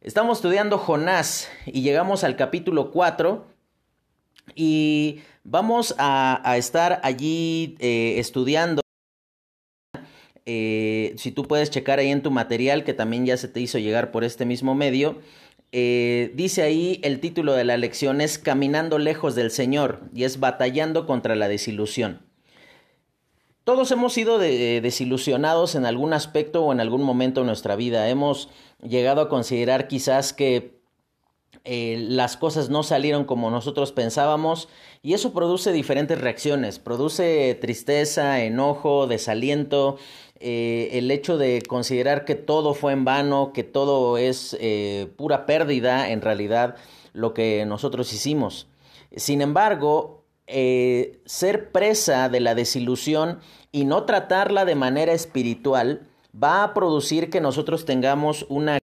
Estamos 0.00 0.38
estudiando 0.38 0.78
Jonás 0.78 1.48
y 1.66 1.82
llegamos 1.82 2.22
al 2.22 2.36
capítulo 2.36 2.92
4 2.92 3.44
y 4.54 5.22
vamos 5.42 5.92
a, 5.98 6.54
estar 6.56 7.00
allí 7.02 7.74
eh, 7.80 8.14
estudiando. 8.18 8.80
Eh, 10.46 11.14
si 11.16 11.32
tú 11.32 11.48
puedes 11.48 11.70
checar 11.70 11.98
ahí 11.98 12.10
en 12.10 12.22
tu 12.22 12.30
material 12.30 12.84
que 12.84 12.94
también 12.94 13.26
ya 13.26 13.36
se 13.36 13.48
te 13.48 13.58
hizo 13.58 13.78
llegar 13.78 14.12
por 14.12 14.22
este 14.22 14.46
mismo 14.46 14.76
medio, 14.76 15.18
eh, 15.72 16.30
dice 16.36 16.62
ahí 16.62 17.00
el 17.02 17.18
título 17.18 17.54
de 17.54 17.64
la 17.64 17.76
lección 17.76 18.20
es 18.20 18.38
Caminando 18.38 19.00
lejos 19.00 19.34
del 19.34 19.50
Señor 19.50 20.02
y 20.14 20.22
es 20.22 20.38
Batallando 20.38 21.06
contra 21.06 21.34
la 21.34 21.48
desilusión. 21.48 22.27
Todos 23.68 23.90
hemos 23.90 24.14
sido 24.14 24.38
desilusionados 24.38 25.74
en 25.74 25.84
algún 25.84 26.14
aspecto 26.14 26.64
o 26.64 26.72
en 26.72 26.80
algún 26.80 27.02
momento 27.02 27.42
de 27.42 27.48
nuestra 27.48 27.76
vida. 27.76 28.08
Hemos 28.08 28.48
llegado 28.82 29.20
a 29.20 29.28
considerar 29.28 29.88
quizás 29.88 30.32
que 30.32 30.80
eh, 31.64 31.98
las 32.08 32.38
cosas 32.38 32.70
no 32.70 32.82
salieron 32.82 33.24
como 33.24 33.50
nosotros 33.50 33.92
pensábamos 33.92 34.70
y 35.02 35.12
eso 35.12 35.34
produce 35.34 35.70
diferentes 35.72 36.18
reacciones. 36.18 36.78
Produce 36.78 37.58
tristeza, 37.60 38.42
enojo, 38.42 39.06
desaliento, 39.06 39.98
eh, 40.40 40.88
el 40.92 41.10
hecho 41.10 41.36
de 41.36 41.60
considerar 41.60 42.24
que 42.24 42.36
todo 42.36 42.72
fue 42.72 42.94
en 42.94 43.04
vano, 43.04 43.52
que 43.52 43.64
todo 43.64 44.16
es 44.16 44.56
eh, 44.60 45.12
pura 45.16 45.44
pérdida 45.44 46.08
en 46.08 46.22
realidad 46.22 46.76
lo 47.12 47.34
que 47.34 47.66
nosotros 47.66 48.14
hicimos. 48.14 48.66
Sin 49.14 49.42
embargo, 49.42 50.14
ser 51.26 51.72
presa 51.72 52.30
de 52.30 52.40
la 52.40 52.54
desilusión 52.54 53.40
y 53.72 53.84
no 53.84 54.04
tratarla 54.04 54.64
de 54.64 54.74
manera 54.74 55.12
espiritual 55.12 56.06
va 56.34 56.64
a 56.64 56.74
producir 56.74 57.30
que 57.30 57.40
nosotros 57.40 57.84
tengamos 57.84 58.46
una 58.48 58.78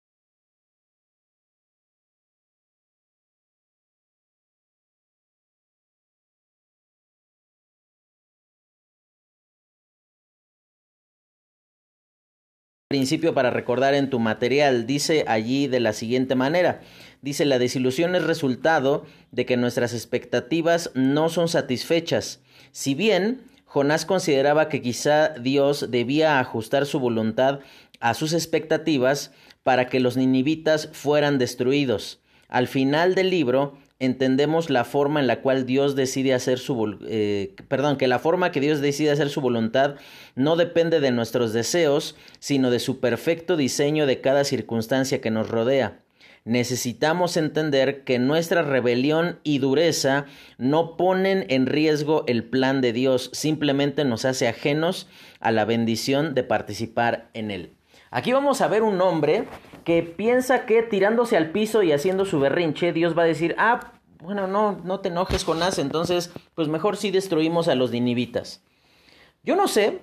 principio 12.94 13.34
para 13.34 13.50
recordar 13.50 13.94
en 13.94 14.08
tu 14.08 14.20
material. 14.20 14.86
Dice 14.86 15.24
allí 15.26 15.66
de 15.66 15.80
la 15.80 15.92
siguiente 15.92 16.36
manera. 16.36 16.80
Dice, 17.22 17.44
la 17.44 17.58
desilusión 17.58 18.14
es 18.14 18.22
resultado 18.22 19.04
de 19.32 19.46
que 19.46 19.56
nuestras 19.56 19.94
expectativas 19.94 20.92
no 20.94 21.28
son 21.28 21.48
satisfechas. 21.48 22.40
Si 22.70 22.94
bien 22.94 23.40
Jonás 23.74 24.06
consideraba 24.06 24.68
que 24.68 24.80
quizá 24.80 25.30
Dios 25.30 25.90
debía 25.90 26.38
ajustar 26.38 26.86
su 26.86 27.00
voluntad 27.00 27.58
a 27.98 28.14
sus 28.14 28.32
expectativas 28.32 29.32
para 29.64 29.88
que 29.88 29.98
los 29.98 30.16
ninivitas 30.16 30.90
fueran 30.92 31.38
destruidos. 31.38 32.20
Al 32.46 32.68
final 32.68 33.16
del 33.16 33.30
libro, 33.30 33.76
entendemos 33.98 34.70
la 34.70 34.84
forma 34.84 35.18
en 35.18 35.26
la 35.26 35.40
cual 35.40 35.66
Dios 35.66 35.96
decide 35.96 36.34
hacer 36.34 36.60
su 36.60 37.00
eh, 37.08 37.56
perdón, 37.66 37.96
que 37.96 38.06
la 38.06 38.20
forma 38.20 38.52
que 38.52 38.60
Dios 38.60 38.80
decide 38.80 39.10
hacer 39.10 39.28
su 39.28 39.40
voluntad 39.40 39.96
no 40.36 40.54
depende 40.54 41.00
de 41.00 41.10
nuestros 41.10 41.52
deseos, 41.52 42.14
sino 42.38 42.70
de 42.70 42.78
su 42.78 43.00
perfecto 43.00 43.56
diseño 43.56 44.06
de 44.06 44.20
cada 44.20 44.44
circunstancia 44.44 45.20
que 45.20 45.32
nos 45.32 45.48
rodea. 45.48 46.03
Necesitamos 46.44 47.38
entender 47.38 48.04
que 48.04 48.18
nuestra 48.18 48.60
rebelión 48.60 49.40
y 49.44 49.60
dureza 49.60 50.26
no 50.58 50.96
ponen 50.98 51.46
en 51.48 51.64
riesgo 51.64 52.24
el 52.26 52.44
plan 52.44 52.82
de 52.82 52.92
Dios, 52.92 53.30
simplemente 53.32 54.04
nos 54.04 54.26
hace 54.26 54.46
ajenos 54.46 55.08
a 55.40 55.52
la 55.52 55.64
bendición 55.64 56.34
de 56.34 56.42
participar 56.42 57.30
en 57.32 57.50
él. 57.50 57.72
Aquí 58.10 58.32
vamos 58.32 58.60
a 58.60 58.68
ver 58.68 58.82
un 58.82 59.00
hombre 59.00 59.46
que 59.84 60.02
piensa 60.02 60.66
que 60.66 60.82
tirándose 60.82 61.38
al 61.38 61.50
piso 61.50 61.82
y 61.82 61.92
haciendo 61.92 62.26
su 62.26 62.38
berrinche, 62.38 62.92
Dios 62.92 63.16
va 63.16 63.22
a 63.22 63.26
decir, 63.26 63.54
ah, 63.58 63.94
bueno, 64.18 64.46
no, 64.46 64.80
no 64.84 65.00
te 65.00 65.08
enojes, 65.08 65.44
con 65.44 65.56
Jonás, 65.56 65.78
entonces, 65.78 66.30
pues 66.54 66.68
mejor 66.68 66.98
si 66.98 67.10
destruimos 67.10 67.68
a 67.68 67.74
los 67.74 67.90
dinivitas. 67.90 68.62
Yo 69.42 69.56
no 69.56 69.66
sé 69.66 70.00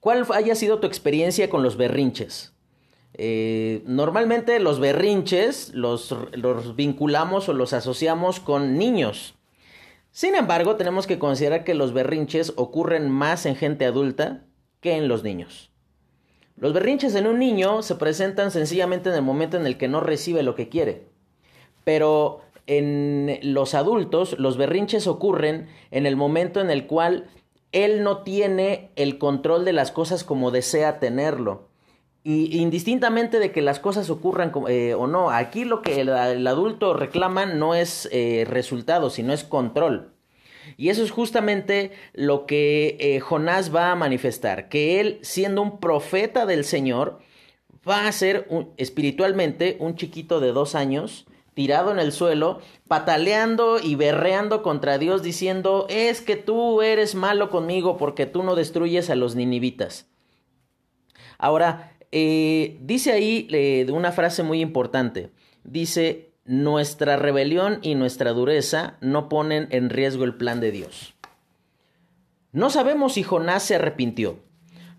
cuál 0.00 0.26
haya 0.32 0.56
sido 0.56 0.80
tu 0.80 0.88
experiencia 0.88 1.48
con 1.48 1.62
los 1.62 1.76
berrinches. 1.76 2.53
Eh, 3.16 3.82
normalmente 3.86 4.58
los 4.58 4.80
berrinches 4.80 5.72
los, 5.72 6.14
los 6.32 6.74
vinculamos 6.74 7.48
o 7.48 7.52
los 7.52 7.72
asociamos 7.72 8.40
con 8.40 8.76
niños. 8.76 9.34
Sin 10.10 10.34
embargo, 10.34 10.76
tenemos 10.76 11.06
que 11.06 11.18
considerar 11.18 11.64
que 11.64 11.74
los 11.74 11.92
berrinches 11.92 12.52
ocurren 12.56 13.10
más 13.10 13.46
en 13.46 13.56
gente 13.56 13.84
adulta 13.84 14.44
que 14.80 14.96
en 14.96 15.08
los 15.08 15.22
niños. 15.22 15.70
Los 16.56 16.72
berrinches 16.72 17.14
en 17.14 17.26
un 17.26 17.38
niño 17.38 17.82
se 17.82 17.96
presentan 17.96 18.50
sencillamente 18.50 19.08
en 19.08 19.16
el 19.16 19.22
momento 19.22 19.56
en 19.56 19.66
el 19.66 19.76
que 19.76 19.88
no 19.88 20.00
recibe 20.00 20.42
lo 20.42 20.54
que 20.54 20.68
quiere. 20.68 21.08
Pero 21.82 22.42
en 22.66 23.38
los 23.42 23.74
adultos 23.74 24.38
los 24.38 24.56
berrinches 24.56 25.06
ocurren 25.06 25.68
en 25.90 26.06
el 26.06 26.16
momento 26.16 26.60
en 26.60 26.70
el 26.70 26.86
cual 26.86 27.28
él 27.72 28.04
no 28.04 28.22
tiene 28.22 28.90
el 28.94 29.18
control 29.18 29.64
de 29.64 29.72
las 29.72 29.90
cosas 29.90 30.22
como 30.22 30.52
desea 30.52 31.00
tenerlo. 31.00 31.68
Y 32.26 32.56
indistintamente 32.56 33.38
de 33.38 33.52
que 33.52 33.60
las 33.60 33.80
cosas 33.80 34.08
ocurran 34.08 34.50
eh, 34.68 34.94
o 34.94 35.06
no, 35.06 35.30
aquí 35.30 35.66
lo 35.66 35.82
que 35.82 36.00
el, 36.00 36.08
adulto 36.46 36.94
reclama 36.94 37.44
no 37.44 37.74
es 37.74 38.08
eh, 38.12 38.46
resultado, 38.48 39.10
sino 39.10 39.34
es 39.34 39.44
control. 39.44 40.14
Y 40.78 40.88
eso 40.88 41.02
es 41.02 41.10
justamente 41.10 41.92
lo 42.14 42.46
que 42.46 42.96
eh, 42.98 43.20
Jonás 43.20 43.74
va 43.74 43.90
a 43.90 43.94
manifestar, 43.94 44.70
que 44.70 45.00
él, 45.00 45.18
siendo 45.20 45.60
un 45.60 45.78
profeta 45.80 46.46
del 46.46 46.64
Señor, 46.64 47.18
va 47.86 48.08
a 48.08 48.12
ser 48.12 48.48
espiritualmente 48.78 49.76
un 49.78 49.94
chiquito 49.94 50.40
de 50.40 50.52
dos 50.52 50.74
años 50.74 51.26
tirado 51.52 51.92
en 51.92 51.98
el 51.98 52.10
suelo, 52.10 52.60
pataleando 52.88 53.78
y 53.78 53.94
berreando 53.94 54.62
contra 54.62 54.96
Dios, 54.96 55.22
diciendo, 55.22 55.86
es 55.88 56.20
que 56.20 56.36
tú 56.36 56.82
eres 56.82 57.14
malo 57.14 57.48
conmigo 57.50 57.96
porque 57.96 58.26
tú 58.26 58.42
no 58.42 58.54
destruyes 58.56 59.08
a 59.08 59.14
los 59.14 59.36
ninivitas. 59.36 60.08
Ahora, 61.38 61.93
eh, 62.16 62.78
dice 62.80 63.10
ahí 63.10 63.48
eh, 63.50 63.90
una 63.90 64.12
frase 64.12 64.44
muy 64.44 64.60
importante, 64.60 65.30
dice, 65.64 66.30
nuestra 66.44 67.16
rebelión 67.16 67.80
y 67.82 67.96
nuestra 67.96 68.32
dureza 68.32 68.98
no 69.00 69.28
ponen 69.28 69.66
en 69.72 69.90
riesgo 69.90 70.22
el 70.22 70.36
plan 70.36 70.60
de 70.60 70.70
Dios. 70.70 71.14
No 72.52 72.70
sabemos 72.70 73.14
si 73.14 73.24
Jonás 73.24 73.64
se 73.64 73.74
arrepintió, 73.74 74.38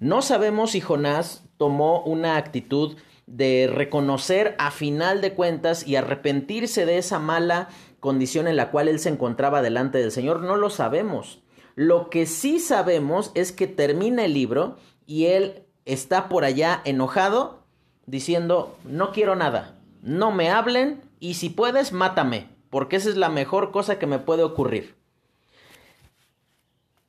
no 0.02 0.22
sabemos 0.22 0.72
si 0.72 0.82
Jonás 0.82 1.46
tomó 1.56 2.04
una 2.04 2.36
actitud 2.36 2.98
de 3.28 3.72
reconocer 3.74 4.54
a 4.60 4.70
final 4.70 5.22
de 5.22 5.32
cuentas 5.32 5.88
y 5.88 5.96
arrepentirse 5.96 6.86
de 6.86 6.98
esa 6.98 7.20
mala 7.20 7.70
condición 8.02 8.46
en 8.50 8.58
la 8.58 8.72
cual 8.72 8.90
él 8.90 9.00
se 9.00 9.08
encontraba 9.08 9.62
delante 9.62 10.00
del 10.00 10.12
Señor, 10.12 10.42
no 10.42 10.58
lo 10.58 10.70
sabemos. 10.70 11.42
Lo 11.76 12.10
que 12.10 12.26
sí 12.26 12.60
sabemos 12.60 13.32
es 13.36 13.54
que 13.54 13.68
termina 13.68 14.26
el 14.26 14.34
libro 14.34 14.76
y 15.08 15.28
él 15.28 15.65
está 15.86 16.30
por 16.30 16.44
allá 16.44 16.82
enojado 16.86 17.64
diciendo, 18.06 18.78
no 18.84 19.12
quiero 19.12 19.36
nada, 19.36 19.80
no 20.02 20.32
me 20.32 20.50
hablen 20.50 21.02
y 21.20 21.36
si 21.36 21.50
puedes, 21.50 21.92
mátame, 21.92 22.50
porque 22.70 22.98
esa 22.98 23.10
es 23.10 23.18
la 23.18 23.30
mejor 23.30 23.72
cosa 23.72 23.98
que 23.98 24.08
me 24.08 24.20
puede 24.20 24.44
ocurrir. 24.44 24.96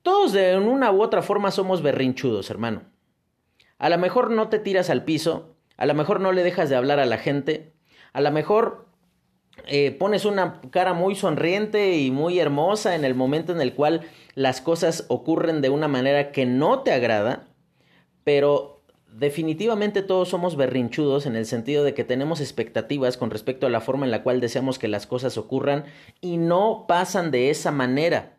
Todos 0.03 0.33
de 0.33 0.57
una 0.57 0.93
u 0.93 1.03
otra 1.03 1.23
forma 1.23 1.51
somos 1.51 1.83
berrinchudos, 1.83 2.49
hermano. 2.51 2.83
A 3.79 3.89
lo 3.89 3.99
mejor 3.99 4.31
no 4.31 4.49
te 4.49 4.59
tiras 4.59 4.89
al 4.89 5.05
piso, 5.05 5.57
a 5.77 5.87
lo 5.87 5.95
mejor 5.95 6.21
no 6.21 6.33
le 6.33 6.43
dejas 6.43 6.71
de 6.71 6.77
hablar 6.77 7.01
a 7.01 7.07
la 7.07 7.19
gente. 7.19 7.75
A 8.13 8.21
lo 8.21 8.31
mejor 8.31 8.87
eh, 9.67 9.91
pones 9.93 10.25
una 10.25 10.61
cara 10.71 10.95
muy 10.95 11.15
sonriente 11.15 11.97
y 11.97 12.11
muy 12.11 12.39
hermosa 12.39 12.95
en 12.95 13.05
el 13.05 13.15
momento 13.15 13.53
en 13.53 13.61
el 13.61 13.75
cual 13.75 14.03
las 14.35 14.61
cosas 14.61 15.05
ocurren 15.09 15.61
de 15.61 15.71
una 15.71 15.89
manera 15.89 16.33
que 16.33 16.47
no 16.47 16.81
te 16.81 16.93
agrada. 16.93 17.49
Pero 18.27 18.83
definitivamente 19.13 20.03
todos 20.03 20.29
somos 20.29 20.57
berrinchudos 20.57 21.27
en 21.27 21.37
el 21.37 21.47
sentido 21.47 21.85
de 21.85 21.95
que 21.95 22.03
tenemos 22.03 22.41
expectativas 22.41 23.17
con 23.17 23.31
respecto 23.31 23.69
a 23.69 23.71
la 23.71 23.81
forma 23.81 24.05
en 24.05 24.11
la 24.11 24.25
cual 24.25 24.41
deseamos 24.41 24.81
que 24.81 24.89
las 24.89 25.07
cosas 25.07 25.39
ocurran 25.39 25.85
y 26.21 26.37
no 26.37 26.87
pasan 26.89 27.31
de 27.31 27.51
esa 27.51 27.71
manera. 27.71 28.33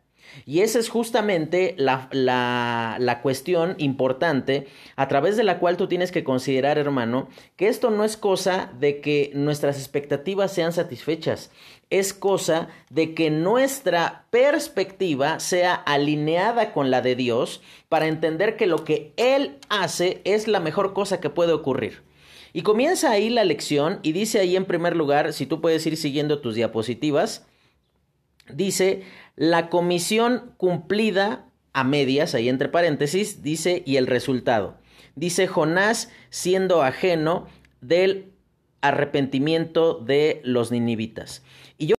Y 0.46 0.60
esa 0.60 0.78
es 0.78 0.90
justamente 0.90 1.74
la, 1.78 2.10
la, 2.12 2.98
la, 3.00 3.22
cuestión 3.22 3.76
importante 3.78 4.68
a 4.98 5.08
través 5.08 5.38
de 5.38 5.46
la 5.46 5.58
cual 5.58 5.78
tú 5.78 5.88
tienes 5.88 6.12
que 6.12 6.26
considerar, 6.26 6.78
hermano, 6.78 7.30
que 7.56 7.70
esto 7.70 7.90
no 7.90 8.04
es 8.04 8.18
cosa 8.18 8.70
de 8.78 9.00
que 9.00 9.32
nuestras 9.34 9.78
expectativas 9.80 10.52
sean 10.52 10.74
satisfechas, 10.74 11.50
es 11.90 12.14
cosa 12.14 12.68
de 12.90 13.14
que 13.14 13.30
nuestra 13.30 14.26
perspectiva 14.30 15.40
sea 15.40 15.74
alineada 15.74 16.74
con 16.74 16.92
la 16.92 17.02
de 17.02 17.16
Dios 17.16 17.62
para 17.90 18.08
entender 18.08 18.58
que 18.58 18.68
lo 18.68 18.84
que 18.84 19.14
Él 19.16 19.58
hace 19.70 20.22
es 20.26 20.48
la 20.48 20.60
mejor 20.60 20.94
cosa 20.94 21.20
que 21.22 21.30
puede 21.30 21.54
ocurrir. 21.54 22.04
Y 22.54 22.64
comienza 22.64 23.12
ahí 23.12 23.30
la 23.30 23.46
lección 23.46 24.00
y 24.04 24.12
dice 24.12 24.40
ahí 24.40 24.56
en 24.56 24.66
primer 24.66 24.96
lugar, 24.96 25.34
si 25.34 25.46
tú 25.46 25.62
puedes 25.62 25.86
ir 25.86 25.96
siguiendo 25.96 26.40
tus 26.40 26.56
diapositivas, 26.56 27.46
dice, 28.52 29.04
la 29.36 29.70
comisión 29.70 30.54
cumplida 30.58 31.46
a 31.74 31.84
medias, 31.84 32.34
ahí 32.34 32.50
entre 32.50 32.70
paréntesis, 32.70 33.44
dice, 33.44 33.84
y 33.86 33.98
el 33.98 34.08
resultado. 34.08 34.78
Dice 35.16 35.48
Jonás 35.48 36.12
siendo 36.30 36.82
ajeno 36.82 37.48
del 37.82 38.34
arrepentimiento 38.82 39.96
de 39.96 40.42
los 40.44 40.72
ninivitas. 40.72 41.44
Y 41.78 41.88
yo 41.88 41.96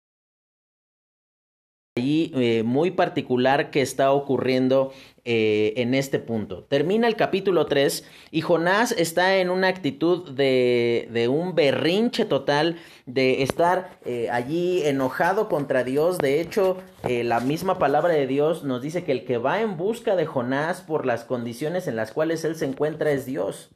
allí 1.98 2.32
eh, 2.34 2.62
muy 2.62 2.90
particular 2.90 3.70
que 3.70 3.82
está 3.82 4.12
ocurriendo 4.12 4.92
eh, 5.24 5.74
en 5.76 5.94
este 5.94 6.18
punto. 6.18 6.64
Termina 6.64 7.06
el 7.06 7.16
capítulo 7.16 7.66
3 7.66 8.04
y 8.30 8.40
Jonás 8.40 8.92
está 8.92 9.36
en 9.36 9.50
una 9.50 9.68
actitud 9.68 10.30
de, 10.30 11.08
de 11.12 11.28
un 11.28 11.54
berrinche 11.54 12.24
total, 12.24 12.76
de 13.06 13.42
estar 13.42 13.98
eh, 14.04 14.28
allí 14.30 14.82
enojado 14.84 15.48
contra 15.48 15.84
Dios. 15.84 16.18
De 16.18 16.40
hecho, 16.40 16.78
la 17.02 17.40
misma 17.40 17.78
palabra 17.78 18.14
de 18.14 18.26
Dios 18.26 18.64
nos 18.64 18.82
dice 18.82 19.04
que 19.04 19.12
el 19.12 19.24
que 19.24 19.38
va 19.38 19.60
en 19.60 19.76
busca 19.76 20.16
de 20.16 20.26
Jonás 20.26 20.80
por 20.80 21.06
las 21.06 21.24
condiciones 21.24 21.86
en 21.88 21.96
las 21.96 22.12
cuales 22.12 22.44
él 22.44 22.56
se 22.56 22.64
encuentra 22.64 23.10
es 23.10 23.26
Dios. 23.26 23.70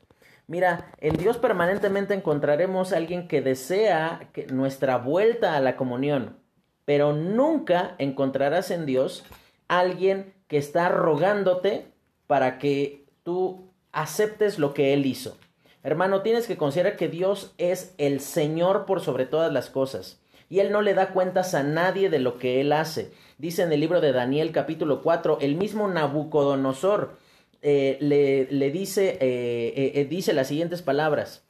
Mira, 0.46 0.92
en 0.98 1.16
Dios 1.16 1.38
permanentemente 1.38 2.14
encontraremos 2.14 2.92
a 2.92 2.96
alguien 2.96 3.28
que 3.28 3.40
desea 3.40 4.28
nuestra 4.50 4.98
vuelta 4.98 5.56
a 5.56 5.60
la 5.60 5.76
comunión, 5.76 6.36
pero 6.84 7.12
nunca 7.12 7.94
encontrarás 7.98 8.70
en 8.70 8.84
Dios 8.86 9.24
alguien 9.68 10.34
que 10.48 10.58
está 10.58 10.88
rogándote 10.88 11.86
para 12.26 12.58
que 12.58 13.06
tú 13.22 13.70
aceptes 13.92 14.58
lo 14.58 14.74
que 14.74 14.92
Él 14.92 15.06
hizo. 15.06 15.36
Hermano, 15.82 16.22
tienes 16.22 16.46
que 16.46 16.56
considerar 16.56 16.96
que 16.96 17.08
Dios 17.08 17.54
es 17.58 17.94
el 17.98 18.20
Señor 18.20 18.84
por 18.84 19.00
sobre 19.00 19.26
todas 19.26 19.52
las 19.52 19.70
cosas. 19.70 20.20
Y 20.48 20.60
Él 20.60 20.70
no 20.70 20.82
le 20.82 20.94
da 20.94 21.10
cuentas 21.10 21.54
a 21.54 21.62
nadie 21.62 22.10
de 22.10 22.18
lo 22.18 22.38
que 22.38 22.60
Él 22.60 22.72
hace. 22.72 23.12
Dice 23.38 23.62
en 23.62 23.72
el 23.72 23.80
libro 23.80 24.00
de 24.00 24.12
Daniel 24.12 24.52
capítulo 24.52 25.02
4, 25.02 25.38
el 25.40 25.56
mismo 25.56 25.88
Nabucodonosor 25.88 27.16
eh, 27.62 27.96
le, 28.00 28.46
le, 28.50 28.70
dice, 28.70 29.18
eh, 29.20 29.92
eh, 29.94 30.04
dice 30.04 30.32
las 30.32 30.48
siguientes 30.48 30.82
palabras. 30.82 31.44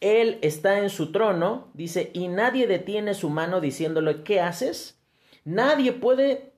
Él 0.00 0.38
está 0.42 0.78
en 0.78 0.90
su 0.90 1.10
trono, 1.10 1.68
dice, 1.74 2.10
y 2.14 2.28
nadie 2.28 2.66
detiene 2.66 3.14
su 3.14 3.30
mano 3.30 3.60
diciéndole, 3.60 4.22
¿qué 4.22 4.40
haces? 4.40 5.00
Nadie 5.44 5.92
puede 5.92 6.52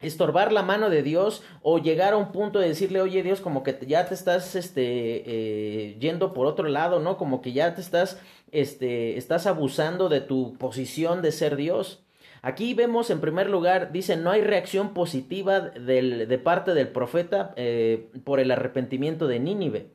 estorbar 0.00 0.52
la 0.52 0.62
mano 0.62 0.90
de 0.90 1.02
Dios 1.02 1.42
o 1.62 1.78
llegar 1.78 2.12
a 2.12 2.16
un 2.16 2.32
punto 2.32 2.58
de 2.58 2.68
decirle, 2.68 3.00
oye 3.00 3.22
Dios, 3.22 3.40
como 3.40 3.62
que 3.62 3.78
ya 3.86 4.06
te 4.06 4.14
estás 4.14 4.54
este, 4.54 4.82
eh, 4.82 5.96
yendo 5.98 6.32
por 6.32 6.46
otro 6.46 6.68
lado, 6.68 7.00
¿no? 7.00 7.16
Como 7.16 7.40
que 7.40 7.52
ya 7.52 7.74
te 7.74 7.80
estás, 7.80 8.20
este, 8.52 9.16
estás 9.16 9.46
abusando 9.46 10.08
de 10.08 10.20
tu 10.20 10.54
posición 10.58 11.22
de 11.22 11.32
ser 11.32 11.56
Dios. 11.56 12.05
Aquí 12.46 12.74
vemos 12.74 13.10
en 13.10 13.20
primer 13.20 13.50
lugar, 13.50 13.90
dice, 13.90 14.16
no 14.16 14.30
hay 14.30 14.40
reacción 14.40 14.94
positiva 14.94 15.60
de 15.60 16.40
parte 16.44 16.74
del 16.74 16.88
profeta 16.88 17.52
eh, 17.56 18.08
por 18.22 18.38
el 18.38 18.52
arrepentimiento 18.52 19.26
de 19.26 19.40
Nínive. 19.40 19.90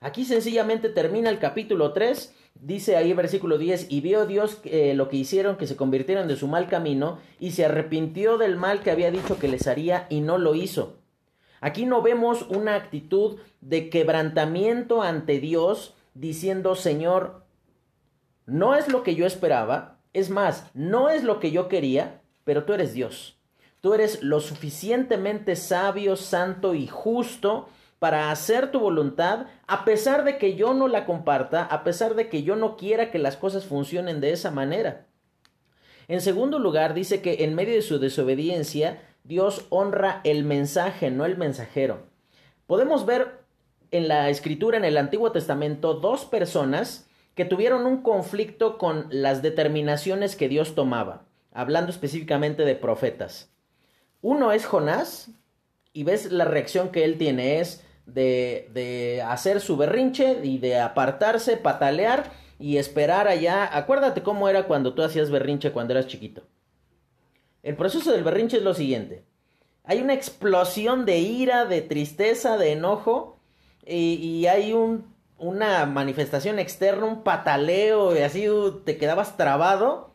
Aquí 0.00 0.26
sencillamente 0.26 0.90
termina 0.90 1.30
el 1.30 1.38
capítulo 1.38 1.94
3 1.94 2.34
Dice 2.60 2.96
ahí 2.96 3.12
versículo 3.12 3.58
10, 3.58 3.88
y 3.90 4.00
vio 4.00 4.26
Dios 4.26 4.60
eh, 4.64 4.94
lo 4.94 5.08
que 5.08 5.16
hicieron, 5.16 5.56
que 5.56 5.66
se 5.66 5.76
convirtieron 5.76 6.28
de 6.28 6.36
su 6.36 6.46
mal 6.46 6.68
camino, 6.68 7.18
y 7.40 7.50
se 7.50 7.64
arrepintió 7.64 8.38
del 8.38 8.56
mal 8.56 8.80
que 8.80 8.90
había 8.90 9.10
dicho 9.10 9.38
que 9.38 9.48
les 9.48 9.66
haría, 9.66 10.06
y 10.08 10.20
no 10.20 10.38
lo 10.38 10.54
hizo. 10.54 10.98
Aquí 11.60 11.84
no 11.84 12.00
vemos 12.00 12.42
una 12.42 12.76
actitud 12.76 13.38
de 13.60 13.90
quebrantamiento 13.90 15.02
ante 15.02 15.40
Dios, 15.40 15.94
diciendo, 16.14 16.76
Señor, 16.76 17.42
no 18.46 18.76
es 18.76 18.88
lo 18.88 19.02
que 19.02 19.16
yo 19.16 19.26
esperaba, 19.26 19.93
es 20.14 20.30
más, 20.30 20.70
no 20.72 21.10
es 21.10 21.22
lo 21.24 21.40
que 21.40 21.50
yo 21.50 21.68
quería, 21.68 22.22
pero 22.44 22.64
tú 22.64 22.72
eres 22.72 22.94
Dios. 22.94 23.36
Tú 23.80 23.92
eres 23.92 24.22
lo 24.22 24.40
suficientemente 24.40 25.56
sabio, 25.56 26.16
santo 26.16 26.74
y 26.74 26.86
justo 26.86 27.68
para 27.98 28.30
hacer 28.30 28.70
tu 28.70 28.80
voluntad, 28.80 29.46
a 29.66 29.84
pesar 29.84 30.24
de 30.24 30.38
que 30.38 30.56
yo 30.56 30.72
no 30.72 30.88
la 30.88 31.04
comparta, 31.04 31.64
a 31.64 31.84
pesar 31.84 32.14
de 32.14 32.28
que 32.28 32.42
yo 32.42 32.56
no 32.56 32.76
quiera 32.76 33.10
que 33.10 33.18
las 33.18 33.36
cosas 33.36 33.64
funcionen 33.64 34.20
de 34.20 34.32
esa 34.32 34.50
manera. 34.50 35.06
En 36.08 36.20
segundo 36.20 36.58
lugar, 36.58 36.94
dice 36.94 37.20
que 37.20 37.44
en 37.44 37.54
medio 37.54 37.74
de 37.74 37.82
su 37.82 37.98
desobediencia, 37.98 39.02
Dios 39.24 39.66
honra 39.70 40.20
el 40.24 40.44
mensaje, 40.44 41.10
no 41.10 41.24
el 41.24 41.36
mensajero. 41.36 42.02
Podemos 42.66 43.06
ver 43.06 43.40
en 43.90 44.08
la 44.08 44.28
escritura 44.28 44.76
en 44.76 44.84
el 44.84 44.98
Antiguo 44.98 45.32
Testamento 45.32 45.94
dos 45.94 46.24
personas 46.24 47.08
que 47.34 47.44
tuvieron 47.44 47.86
un 47.86 48.02
conflicto 48.02 48.78
con 48.78 49.06
las 49.10 49.42
determinaciones 49.42 50.36
que 50.36 50.48
Dios 50.48 50.74
tomaba, 50.74 51.24
hablando 51.52 51.90
específicamente 51.90 52.64
de 52.64 52.76
profetas. 52.76 53.50
Uno 54.22 54.52
es 54.52 54.64
Jonás, 54.64 55.30
y 55.92 56.02
ves 56.02 56.30
la 56.32 56.44
reacción 56.44 56.90
que 56.90 57.04
él 57.04 57.18
tiene, 57.18 57.60
es 57.60 57.84
de, 58.06 58.68
de 58.72 59.22
hacer 59.22 59.60
su 59.60 59.76
berrinche 59.76 60.40
y 60.42 60.58
de 60.58 60.80
apartarse, 60.80 61.56
patalear 61.56 62.32
y 62.58 62.76
esperar 62.76 63.28
allá. 63.28 63.76
Acuérdate 63.76 64.22
cómo 64.22 64.48
era 64.48 64.64
cuando 64.64 64.94
tú 64.94 65.02
hacías 65.02 65.30
berrinche 65.30 65.72
cuando 65.72 65.94
eras 65.94 66.08
chiquito. 66.08 66.42
El 67.62 67.76
proceso 67.76 68.12
del 68.12 68.24
berrinche 68.24 68.58
es 68.58 68.62
lo 68.62 68.74
siguiente. 68.74 69.24
Hay 69.84 70.00
una 70.00 70.14
explosión 70.14 71.06
de 71.06 71.18
ira, 71.18 71.64
de 71.64 71.80
tristeza, 71.80 72.58
de 72.58 72.72
enojo 72.72 73.38
y, 73.86 74.14
y 74.14 74.46
hay 74.46 74.72
un, 74.72 75.13
una 75.44 75.84
manifestación 75.84 76.58
externa, 76.58 77.04
un 77.04 77.22
pataleo 77.22 78.16
y 78.16 78.20
así 78.20 78.46
te 78.84 78.96
quedabas 78.96 79.36
trabado, 79.36 80.14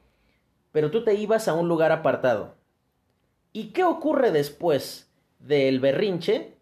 pero 0.71 0.89
tú 0.89 1.03
te 1.03 1.13
ibas 1.13 1.47
a 1.47 1.53
un 1.53 1.67
lugar 1.67 1.91
apartado. 1.91 2.55
¿Y 3.53 3.67
qué 3.67 3.83
ocurre 3.83 4.31
después 4.31 5.11
del 5.37 5.79
berrinche? 5.79 6.57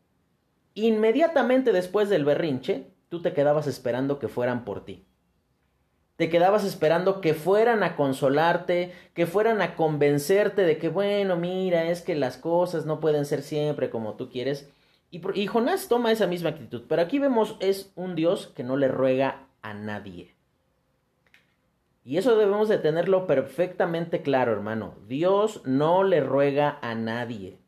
Inmediatamente 0.73 1.71
después 1.71 2.09
del 2.09 2.25
berrinche, 2.25 2.91
tú 3.07 3.21
te 3.21 3.31
quedabas 3.31 3.67
esperando 3.67 4.19
que 4.19 4.27
fueran 4.27 4.65
por 4.65 4.83
ti. 4.83 5.05
Te 6.17 6.29
quedabas 6.29 6.65
esperando 6.65 7.21
que 7.21 7.33
fueran 7.33 7.83
a 7.83 7.95
consolarte, 7.95 8.91
que 9.13 9.27
fueran 9.27 9.61
a 9.61 9.75
convencerte 9.75 10.63
de 10.63 10.77
que, 10.77 10.89
bueno, 10.89 11.37
mira, 11.37 11.85
es 11.85 12.01
que 12.01 12.15
las 12.15 12.37
cosas 12.37 12.85
no 12.85 12.99
pueden 12.99 13.25
ser 13.25 13.43
siempre 13.43 13.89
como 13.89 14.15
tú 14.15 14.29
quieres. 14.29 14.69
Y, 15.09 15.47
Jonás 15.47 15.87
toma 15.87 16.11
esa 16.11 16.27
misma 16.27 16.49
actitud. 16.49 16.83
Pero 16.87 17.01
aquí 17.01 17.19
vemos, 17.19 17.55
es 17.59 17.91
un 17.95 18.15
Dios 18.15 18.47
que 18.47 18.63
no 18.63 18.75
le 18.75 18.87
ruega 18.87 19.47
a 19.61 19.73
nadie. 19.73 20.35
Y 22.03 22.17
eso 22.17 22.37
debemos 22.37 22.69
de 22.69 22.77
tenerlo 22.77 23.27
perfectamente 23.27 24.21
claro, 24.21 24.51
hermano. 24.51 24.95
Dios 25.07 25.61
no 25.65 26.03
le 26.03 26.21
ruega 26.21 26.77
a 26.81 26.95
nadie. 26.95 27.59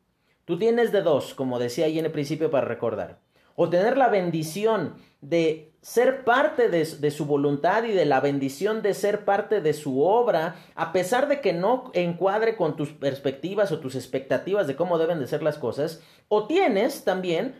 Tú 0.46 0.58
tienes 0.58 0.92
de 0.92 1.02
dos, 1.02 1.34
como 1.34 1.60
decía 1.60 1.86
ahí 1.86 2.00
en 2.00 2.06
el 2.06 2.12
principio 2.12 2.50
para 2.50 2.68
recordar. 2.68 3.20
O 3.62 3.68
tener 3.68 3.98
la 3.98 4.08
bendición 4.08 4.94
de 5.20 5.74
ser 5.82 6.24
parte 6.24 6.70
de, 6.70 7.12
su 7.12 7.26
voluntad 7.26 7.84
y 7.84 7.92
de 7.92 8.06
la 8.06 8.22
bendición 8.22 8.82
de 8.82 8.94
ser 8.94 9.26
parte 9.26 9.60
de 9.60 9.74
su 9.74 10.02
obra, 10.02 10.56
a 10.76 10.94
pesar 10.94 11.28
de 11.28 11.42
que 11.42 11.52
no 11.52 11.92
encuadre 11.94 12.56
con 12.56 12.78
tus 12.78 12.94
perspectivas 12.94 13.74
o 13.74 13.82
tus 13.82 13.96
expectativas 13.96 14.66
de 14.66 14.78
cómo 14.78 14.98
deben 14.98 15.20
de 15.20 15.28
ser 15.28 15.44
las 15.44 15.58
cosas. 15.58 16.02
O 16.30 16.48
tienes 16.48 17.04
también 17.04 17.54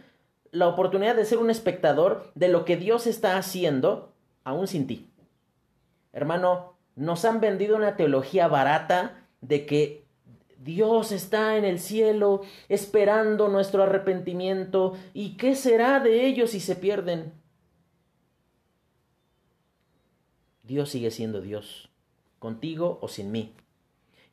la 0.52 0.70
oportunidad 0.70 1.18
de 1.18 1.26
ser 1.26 1.38
un 1.38 1.50
espectador 1.50 2.32
de 2.34 2.48
lo 2.48 2.64
que 2.64 2.78
Dios 2.78 3.06
está 3.06 3.36
haciendo 3.36 4.14
aún 4.46 4.68
sin 4.68 4.88
ti. 4.88 5.12
Hermano, 6.14 6.78
nos 6.96 7.26
han 7.26 7.42
vendido 7.42 7.76
una 7.76 7.98
teología 7.98 8.48
barata 8.48 9.28
de 9.42 9.66
que 9.66 10.06
Dios 10.60 11.14
está 11.14 11.56
en 11.56 11.64
el 11.64 11.80
cielo 11.80 12.42
esperando 12.68 13.48
nuestro 13.48 13.84
arrepentimiento. 13.84 14.98
¿Y 15.14 15.38
qué 15.38 15.56
será 15.56 16.02
de 16.02 16.26
ellos 16.26 16.52
si 16.52 16.60
se 16.60 16.76
pierden? 16.76 17.32
Dios 20.64 20.90
sigue 20.90 21.12
siendo 21.12 21.42
Dios, 21.42 21.90
contigo 22.40 23.00
o 23.02 23.08
sin 23.08 23.32
mí. 23.32 23.56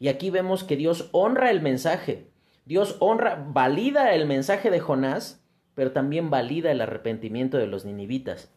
Y 0.01 0.09
aquí 0.09 0.31
vemos 0.31 0.65
que 0.65 0.77
Dios 0.77 1.09
honra 1.13 1.51
el 1.51 1.63
mensaje. 1.63 2.27
Dios 2.67 2.97
honra, 2.99 3.47
valida 3.49 4.13
el 4.13 4.27
mensaje 4.27 4.71
de 4.71 4.81
Jonás, 4.81 5.41
pero 5.75 5.93
también 5.93 6.29
valida 6.29 6.73
el 6.73 6.81
arrepentimiento 6.81 7.57
de 7.57 7.69
los 7.69 7.85
ninivitas. 7.85 8.51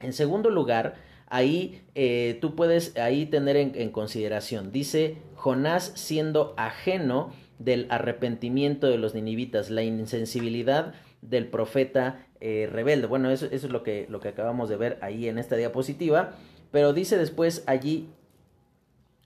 En 0.00 0.14
segundo 0.14 0.50
lugar, 0.50 0.96
ahí 1.26 1.82
eh, 1.94 2.38
tú 2.40 2.54
puedes 2.54 2.96
ahí 2.96 3.26
tener 3.26 3.56
en, 3.56 3.90
consideración. 3.90 4.72
Dice 4.72 5.18
Jonás 5.34 5.92
siendo 5.94 6.54
ajeno 6.56 7.32
del 7.58 7.86
arrepentimiento 7.90 8.86
de 8.86 8.98
los 8.98 9.14
ninivitas, 9.14 9.70
la 9.70 9.82
insensibilidad 9.82 10.94
del 11.22 11.46
profeta 11.48 12.26
eh, 12.40 12.68
rebelde. 12.70 13.06
Bueno, 13.06 13.30
eso, 13.30 13.46
eso, 13.46 13.66
es 13.66 13.72
lo 13.72 13.82
que, 13.82 14.06
lo 14.08 14.20
que 14.20 14.28
acabamos 14.28 14.68
de 14.68 14.76
ver 14.76 14.98
ahí 15.00 15.28
en 15.28 15.38
esta 15.38 15.56
diapositiva, 15.56 16.34
pero 16.70 16.92
dice 16.92 17.16
después 17.16 17.64
allí 17.66 18.08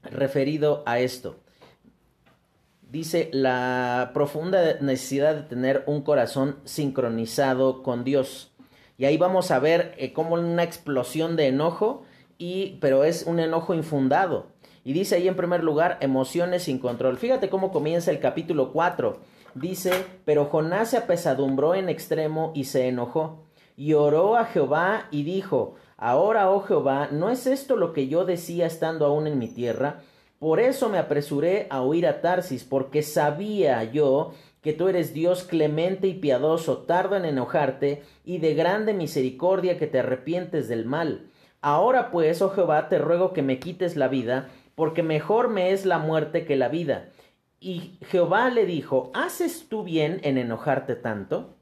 referido 0.02 0.82
a 0.86 1.00
esto. 1.00 1.36
Dice 2.90 3.30
la 3.32 4.10
profunda 4.14 4.78
necesidad 4.80 5.36
de 5.36 5.42
tener 5.42 5.84
un 5.86 6.02
corazón 6.02 6.56
sincronizado 6.64 7.82
con 7.82 8.02
Dios. 8.02 8.50
Y 9.00 9.06
ahí 9.06 9.16
vamos 9.16 9.50
a 9.50 9.58
ver 9.58 9.94
eh, 9.96 10.12
como 10.12 10.34
una 10.34 10.62
explosión 10.62 11.34
de 11.34 11.46
enojo, 11.46 12.02
y, 12.36 12.76
pero 12.82 13.04
es 13.04 13.22
un 13.22 13.40
enojo 13.40 13.72
infundado. 13.72 14.48
Y 14.84 14.92
dice 14.92 15.14
ahí 15.14 15.26
en 15.26 15.36
primer 15.36 15.64
lugar, 15.64 15.96
emociones 16.02 16.64
sin 16.64 16.78
control. 16.78 17.16
Fíjate 17.16 17.48
cómo 17.48 17.72
comienza 17.72 18.10
el 18.10 18.20
capítulo 18.20 18.74
4. 18.74 19.18
Dice, 19.54 19.90
pero 20.26 20.44
Jonás 20.44 20.90
se 20.90 20.98
apesadumbró 20.98 21.74
en 21.74 21.88
extremo 21.88 22.52
y 22.54 22.64
se 22.64 22.88
enojó. 22.88 23.46
y 23.74 23.94
oró 23.94 24.36
a 24.36 24.44
Jehová 24.44 25.08
y 25.10 25.22
dijo, 25.22 25.76
Ahora, 25.96 26.50
oh 26.50 26.60
Jehová, 26.60 27.08
¿no 27.10 27.30
es 27.30 27.46
esto 27.46 27.76
lo 27.76 27.94
que 27.94 28.06
yo 28.06 28.26
decía 28.26 28.66
estando 28.66 29.06
aún 29.06 29.26
en 29.26 29.38
mi 29.38 29.48
tierra? 29.48 30.02
Por 30.38 30.60
eso 30.60 30.90
me 30.90 30.98
apresuré 30.98 31.68
a 31.70 31.80
huir 31.80 32.06
a 32.06 32.20
Tarsis, 32.20 32.64
porque 32.64 33.02
sabía 33.02 33.82
yo 33.84 34.32
que 34.62 34.72
tú 34.72 34.88
eres 34.88 35.14
Dios 35.14 35.44
clemente 35.44 36.06
y 36.06 36.14
piadoso, 36.14 36.78
tardo 36.78 37.16
en 37.16 37.24
enojarte, 37.24 38.02
y 38.24 38.38
de 38.38 38.54
grande 38.54 38.92
misericordia 38.92 39.78
que 39.78 39.86
te 39.86 40.00
arrepientes 40.00 40.68
del 40.68 40.84
mal. 40.84 41.30
Ahora 41.62 42.10
pues, 42.10 42.42
oh 42.42 42.50
Jehová, 42.50 42.88
te 42.88 42.98
ruego 42.98 43.32
que 43.32 43.42
me 43.42 43.58
quites 43.58 43.96
la 43.96 44.08
vida, 44.08 44.48
porque 44.74 45.02
mejor 45.02 45.48
me 45.48 45.72
es 45.72 45.86
la 45.86 45.98
muerte 45.98 46.44
que 46.44 46.56
la 46.56 46.68
vida. 46.68 47.10
Y 47.58 47.98
Jehová 48.06 48.48
le 48.50 48.64
dijo, 48.64 49.10
¿haces 49.14 49.68
tú 49.68 49.84
bien 49.84 50.20
en 50.24 50.38
enojarte 50.38 50.94
tanto? 50.94 51.56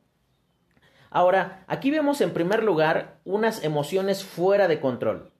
Ahora, 1.11 1.65
aquí 1.67 1.91
vemos 1.91 2.21
en 2.21 2.33
primer 2.33 2.63
lugar 2.63 3.19
unas 3.25 3.65
emociones 3.65 4.25
fuera 4.25 4.69
de 4.69 4.81
control. 4.81 5.33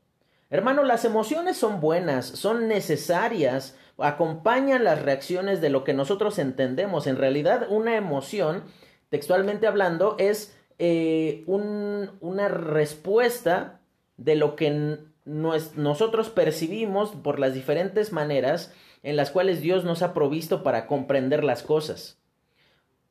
Hermano, 0.51 0.83
las 0.83 1.05
emociones 1.05 1.59
son 1.59 1.81
buenas, 1.81 2.25
son 2.27 2.69
necesarias, 2.69 3.77
acompañan 3.99 4.85
las 4.85 5.03
reacciones 5.03 5.61
de 5.61 5.71
lo 5.71 5.85
que 5.85 5.95
nosotros 5.95 6.39
entendemos. 6.39 7.07
En 7.07 7.17
realidad, 7.17 7.67
una 7.69 7.97
emoción, 7.97 8.65
textualmente 9.11 9.67
hablando, 9.67 10.17
es 10.19 10.57
eh, 10.79 11.45
una 11.47 12.49
respuesta 12.49 13.81
de 14.17 14.37
lo 14.37 14.57
que 14.57 14.99
nosotros 15.25 16.31
percibimos 16.31 17.11
por 17.11 17.39
las 17.39 17.55
diferentes 17.55 18.13
maneras 18.13 18.73
en 19.03 19.17
las 19.17 19.31
cuales 19.31 19.61
Dios 19.61 19.85
nos 19.85 20.03
ha 20.03 20.15
provisto 20.15 20.63
para 20.63 20.87
comprender 20.87 21.45
las 21.45 21.63
cosas. 21.63 22.19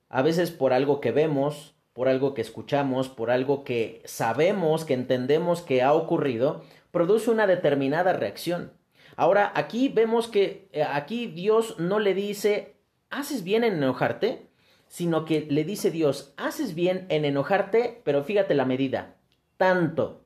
A 0.10 0.22
veces 0.22 0.52
por 0.52 0.74
algo 0.74 1.02
que 1.02 1.12
vemos, 1.12 1.76
por 1.94 2.08
algo 2.08 2.34
que 2.34 2.42
escuchamos, 2.42 3.10
por 3.10 3.32
algo 3.32 3.64
que 3.64 4.02
sabemos, 4.06 4.86
que 4.86 4.94
entendemos 4.94 5.62
que 5.62 5.82
ha 5.82 5.94
ocurrido, 5.94 6.64
produce 6.92 7.32
una 7.32 7.48
determinada 7.48 8.14
reacción. 8.14 8.72
Ahora, 9.18 9.52
aquí 9.56 9.90
vemos 9.90 10.28
que 10.28 10.70
eh, 10.72 10.84
aquí 10.84 11.26
Dios 11.26 11.80
no 11.80 11.98
le 11.98 12.14
dice, 12.14 12.78
¿haces 13.10 13.44
bien 13.44 13.64
en 13.64 13.74
enojarte? 13.74 14.48
Sino 14.88 15.26
que 15.26 15.48
le 15.50 15.64
dice 15.64 15.90
Dios, 15.90 16.36
haces 16.38 16.76
bien 16.76 17.08
en 17.10 17.26
enojarte, 17.26 18.00
pero 18.06 18.24
fíjate 18.24 18.54
la 18.54 18.64
medida, 18.64 19.16
tanto. 19.58 20.24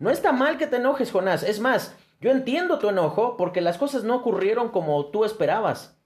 No 0.00 0.10
está 0.10 0.32
mal 0.32 0.58
que 0.58 0.66
te 0.66 0.78
enojes, 0.78 1.12
Jonás. 1.12 1.44
Es 1.44 1.60
más, 1.60 1.96
yo 2.20 2.32
entiendo 2.32 2.80
tu 2.80 2.88
enojo 2.88 3.36
porque 3.36 3.60
las 3.60 3.78
cosas 3.78 4.02
no 4.02 4.16
ocurrieron 4.16 4.70
como 4.70 5.06
tú 5.06 5.24
esperabas. 5.24 5.96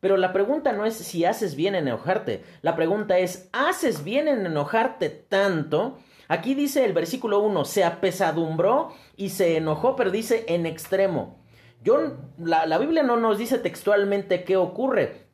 Pero 0.00 0.16
la 0.16 0.32
pregunta 0.32 0.72
no 0.72 0.86
es 0.86 0.94
si 0.94 1.26
haces 1.26 1.56
bien 1.56 1.74
en 1.74 1.88
enojarte. 1.88 2.42
La 2.62 2.74
pregunta 2.74 3.18
es, 3.18 3.50
¿haces 3.52 4.02
bien 4.02 4.28
en 4.28 4.46
enojarte 4.46 5.10
tanto? 5.10 5.98
Aquí 6.26 6.54
dice 6.54 6.86
el 6.86 6.94
versículo 6.94 7.40
1, 7.40 7.66
se 7.66 7.84
apesadumbró 7.84 8.94
y 9.14 9.28
se 9.28 9.58
enojó, 9.58 9.94
pero 9.94 10.10
dice 10.10 10.46
en 10.48 10.64
extremo. 10.64 11.44
Yo, 11.82 12.16
la, 12.38 12.66
la 12.66 12.78
Biblia 12.78 13.02
no 13.02 13.16
nos 13.16 13.38
dice 13.38 13.58
textualmente 13.58 14.44
qué 14.44 14.56
ocurre, 14.56 15.26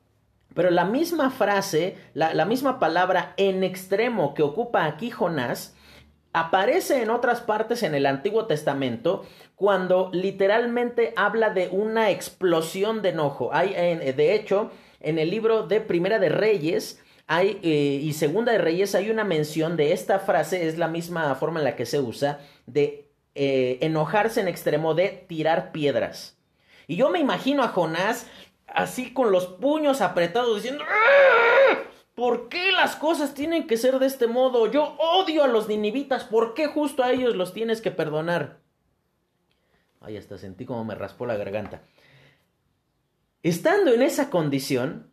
pero 0.55 0.71
la 0.71 0.85
misma 0.85 1.31
frase, 1.31 1.97
la, 2.15 2.35
la 2.35 2.45
misma 2.45 2.79
palabra 2.79 3.35
en 3.37 3.65
extremo 3.65 4.35
que 4.35 4.43
ocupa 4.43 4.85
aquí 4.85 5.11
Jonás, 5.11 5.75
aparece 6.33 7.03
en 7.03 7.11
otras 7.11 7.41
partes 7.41 7.83
en 7.83 7.95
el 7.95 8.07
Antiguo 8.07 8.47
Testamento 8.47 9.25
cuando 9.55 10.11
literalmente 10.13 11.13
habla 11.17 11.51
de 11.51 11.69
una 11.69 12.11
explosión 12.11 13.03
de 13.03 13.11
enojo. 13.11 13.51
Hay, 13.53 13.75
de 13.75 14.35
hecho, 14.35 14.71
en 15.01 15.19
el 15.19 15.31
libro 15.31 15.67
de 15.67 15.81
Primera 15.81 16.19
de 16.19 16.31
Reyes 16.31 17.01
hay, 17.27 17.61
eh, 17.63 18.01
y 18.03 18.13
Segunda 18.15 18.53
de 18.53 18.59
Reyes 18.59 18.95
hay 18.95 19.11
una 19.11 19.25
mención 19.25 19.77
de 19.77 19.93
esta 19.93 20.19
frase, 20.19 20.67
es 20.67 20.79
la 20.79 20.89
misma 20.89 21.35
forma 21.37 21.61
en 21.61 21.65
la 21.65 21.77
que 21.77 21.87
se 21.87 22.01
usa, 22.01 22.41
de 22.67 23.12
eh, 23.35 23.79
enojarse 23.81 24.41
en 24.41 24.49
extremo, 24.49 24.95
de 24.95 25.25
tirar 25.29 25.73
piedras. 25.73 26.39
Y 26.87 26.97
yo 26.97 27.11
me 27.11 27.19
imagino 27.19 27.63
a 27.63 27.69
Jonás 27.69 28.27
así 28.67 29.13
con 29.13 29.33
los 29.33 29.47
puños 29.47 30.01
apretados 30.01 30.57
diciendo... 30.57 30.85
¡Ah! 30.89 31.43
¿Por 32.15 32.51
qué 32.51 32.73
las 32.73 32.95
cosas 32.97 33.33
tienen 33.33 33.67
que 33.67 33.79
ser 33.79 33.99
de 33.99 34.07
este 34.07 34.27
modo? 34.27 34.71
Yo 34.71 34.97
odio 34.99 35.45
a 35.45 35.49
los 35.49 35.69
ninivitas. 35.69 36.25
¿Por 36.25 36.53
qué 36.53 36.67
justo 36.67 37.03
a 37.03 37.11
ellos 37.11 37.37
los 37.37 37.55
tienes 37.55 37.81
que 37.81 37.91
perdonar? 37.91 38.59
Ay, 40.01 40.19
hasta 40.19 40.37
sentí 40.37 40.67
como 40.67 40.85
me 40.85 40.95
raspó 40.95 41.25
la 41.25 41.37
garganta. 41.37 41.83
Estando 43.43 43.93
en 43.93 44.03
esa 44.03 44.29
condición, 44.29 45.11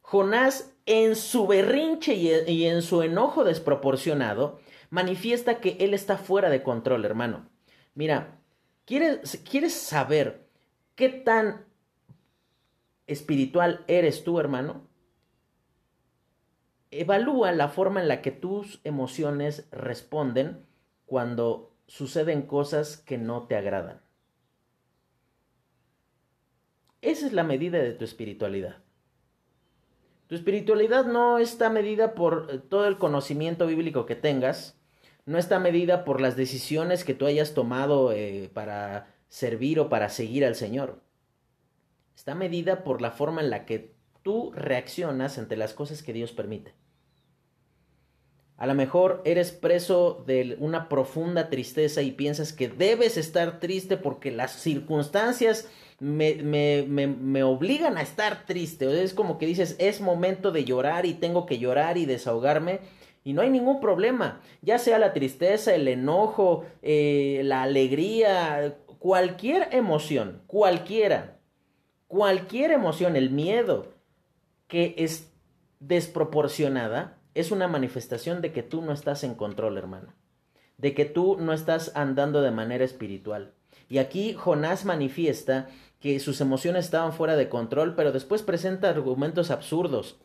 Jonás, 0.00 0.74
en 0.84 1.14
su 1.14 1.46
berrinche 1.46 2.14
y 2.14 2.66
en 2.66 2.82
su 2.82 3.02
enojo 3.02 3.44
desproporcionado, 3.44 4.60
manifiesta 4.90 5.60
que 5.60 5.76
él 5.80 5.94
está 5.94 6.16
fuera 6.16 6.50
de 6.50 6.62
control, 6.62 7.04
hermano. 7.04 7.48
Mira, 7.94 8.38
¿quieres, 8.84 9.42
¿quieres 9.48 9.74
saber 9.74 10.48
qué 10.94 11.08
tan 11.08 11.64
espiritual 13.06 13.84
eres 13.88 14.24
tú, 14.24 14.38
hermano? 14.40 14.86
Evalúa 16.90 17.52
la 17.52 17.68
forma 17.68 18.00
en 18.00 18.08
la 18.08 18.22
que 18.22 18.30
tus 18.30 18.80
emociones 18.84 19.68
responden 19.70 20.64
cuando 21.04 21.76
suceden 21.86 22.42
cosas 22.42 22.96
que 22.96 23.18
no 23.18 23.46
te 23.46 23.56
agradan. 23.56 24.00
Esa 27.02 27.26
es 27.26 27.32
la 27.32 27.44
medida 27.44 27.78
de 27.78 27.92
tu 27.92 28.04
espiritualidad. 28.04 28.85
Tu 30.28 30.34
espiritualidad 30.34 31.04
no 31.04 31.38
está 31.38 31.70
medida 31.70 32.14
por 32.14 32.48
eh, 32.50 32.58
todo 32.58 32.86
el 32.86 32.98
conocimiento 32.98 33.66
bíblico 33.66 34.06
que 34.06 34.16
tengas, 34.16 34.76
no 35.24 35.38
está 35.38 35.58
medida 35.58 36.04
por 36.04 36.20
las 36.20 36.36
decisiones 36.36 37.04
que 37.04 37.14
tú 37.14 37.26
hayas 37.26 37.54
tomado 37.54 38.12
eh, 38.12 38.50
para 38.52 39.14
servir 39.28 39.78
o 39.80 39.88
para 39.88 40.08
seguir 40.08 40.44
al 40.44 40.54
Señor. 40.54 41.00
Está 42.16 42.34
medida 42.34 42.82
por 42.82 43.02
la 43.02 43.10
forma 43.10 43.40
en 43.40 43.50
la 43.50 43.66
que 43.66 43.94
tú 44.22 44.52
reaccionas 44.54 45.38
ante 45.38 45.56
las 45.56 45.74
cosas 45.74 46.02
que 46.02 46.12
Dios 46.12 46.32
permite. 46.32 46.74
A 48.58 48.66
lo 48.66 48.74
mejor 48.74 49.20
eres 49.26 49.52
preso 49.52 50.24
de 50.26 50.56
una 50.60 50.88
profunda 50.88 51.50
tristeza 51.50 52.00
y 52.00 52.12
piensas 52.12 52.54
que 52.54 52.68
debes 52.68 53.18
estar 53.18 53.60
triste 53.60 53.98
porque 53.98 54.30
las 54.30 54.52
circunstancias 54.52 55.68
me, 55.98 56.36
me, 56.36 57.06
me, 57.06 57.42
obligan 57.42 57.98
a 57.98 58.02
estar 58.02 58.46
triste. 58.46 59.02
es 59.02 59.12
como 59.12 59.36
que 59.38 59.46
dices, 59.46 59.76
es 59.78 60.00
momento 60.00 60.52
de 60.52 60.64
llorar 60.64 61.04
y 61.04 61.14
tengo 61.14 61.44
que 61.44 61.58
llorar 61.58 61.98
y 61.98 62.06
desahogarme. 62.06 62.80
Y 63.24 63.32
no 63.32 63.42
hay 63.42 63.50
ningún 63.50 63.80
problema, 63.80 64.40
ya 64.62 64.78
sea 64.78 64.98
la 64.98 65.12
tristeza, 65.12 65.74
el 65.74 65.88
enojo, 65.88 66.64
eh, 66.82 67.40
la 67.44 67.62
alegría, 67.62 68.76
cualquier 69.00 69.68
emoción, 69.72 70.42
cualquiera, 70.46 71.38
cualquier 72.06 72.70
emoción, 72.70 73.16
el 73.16 73.30
miedo, 73.30 73.94
que 74.68 74.94
es 74.98 75.32
desproporcionada, 75.80 77.15
es 77.36 77.50
una 77.50 77.68
manifestación 77.68 78.40
de 78.40 78.50
que 78.50 78.62
tú 78.62 78.80
no 78.80 78.92
estás 78.92 79.22
en 79.22 79.34
control, 79.34 79.76
hermano. 79.76 80.14
De 80.78 80.94
que 80.94 81.04
tú 81.04 81.36
no 81.38 81.52
estás 81.52 81.92
andando 81.94 82.40
de 82.40 82.50
manera 82.50 82.82
espiritual. 82.82 83.52
Y 83.90 83.98
aquí 83.98 84.32
Jonás 84.32 84.86
manifiesta 84.86 85.68
que 86.00 86.18
sus 86.18 86.40
emociones 86.40 86.86
estaban 86.86 87.12
fuera 87.12 87.36
de 87.36 87.50
control, 87.50 87.94
pero 87.94 88.10
después 88.10 88.42
presenta 88.42 88.88
argumentos 88.88 89.50
absurdos. 89.50 90.18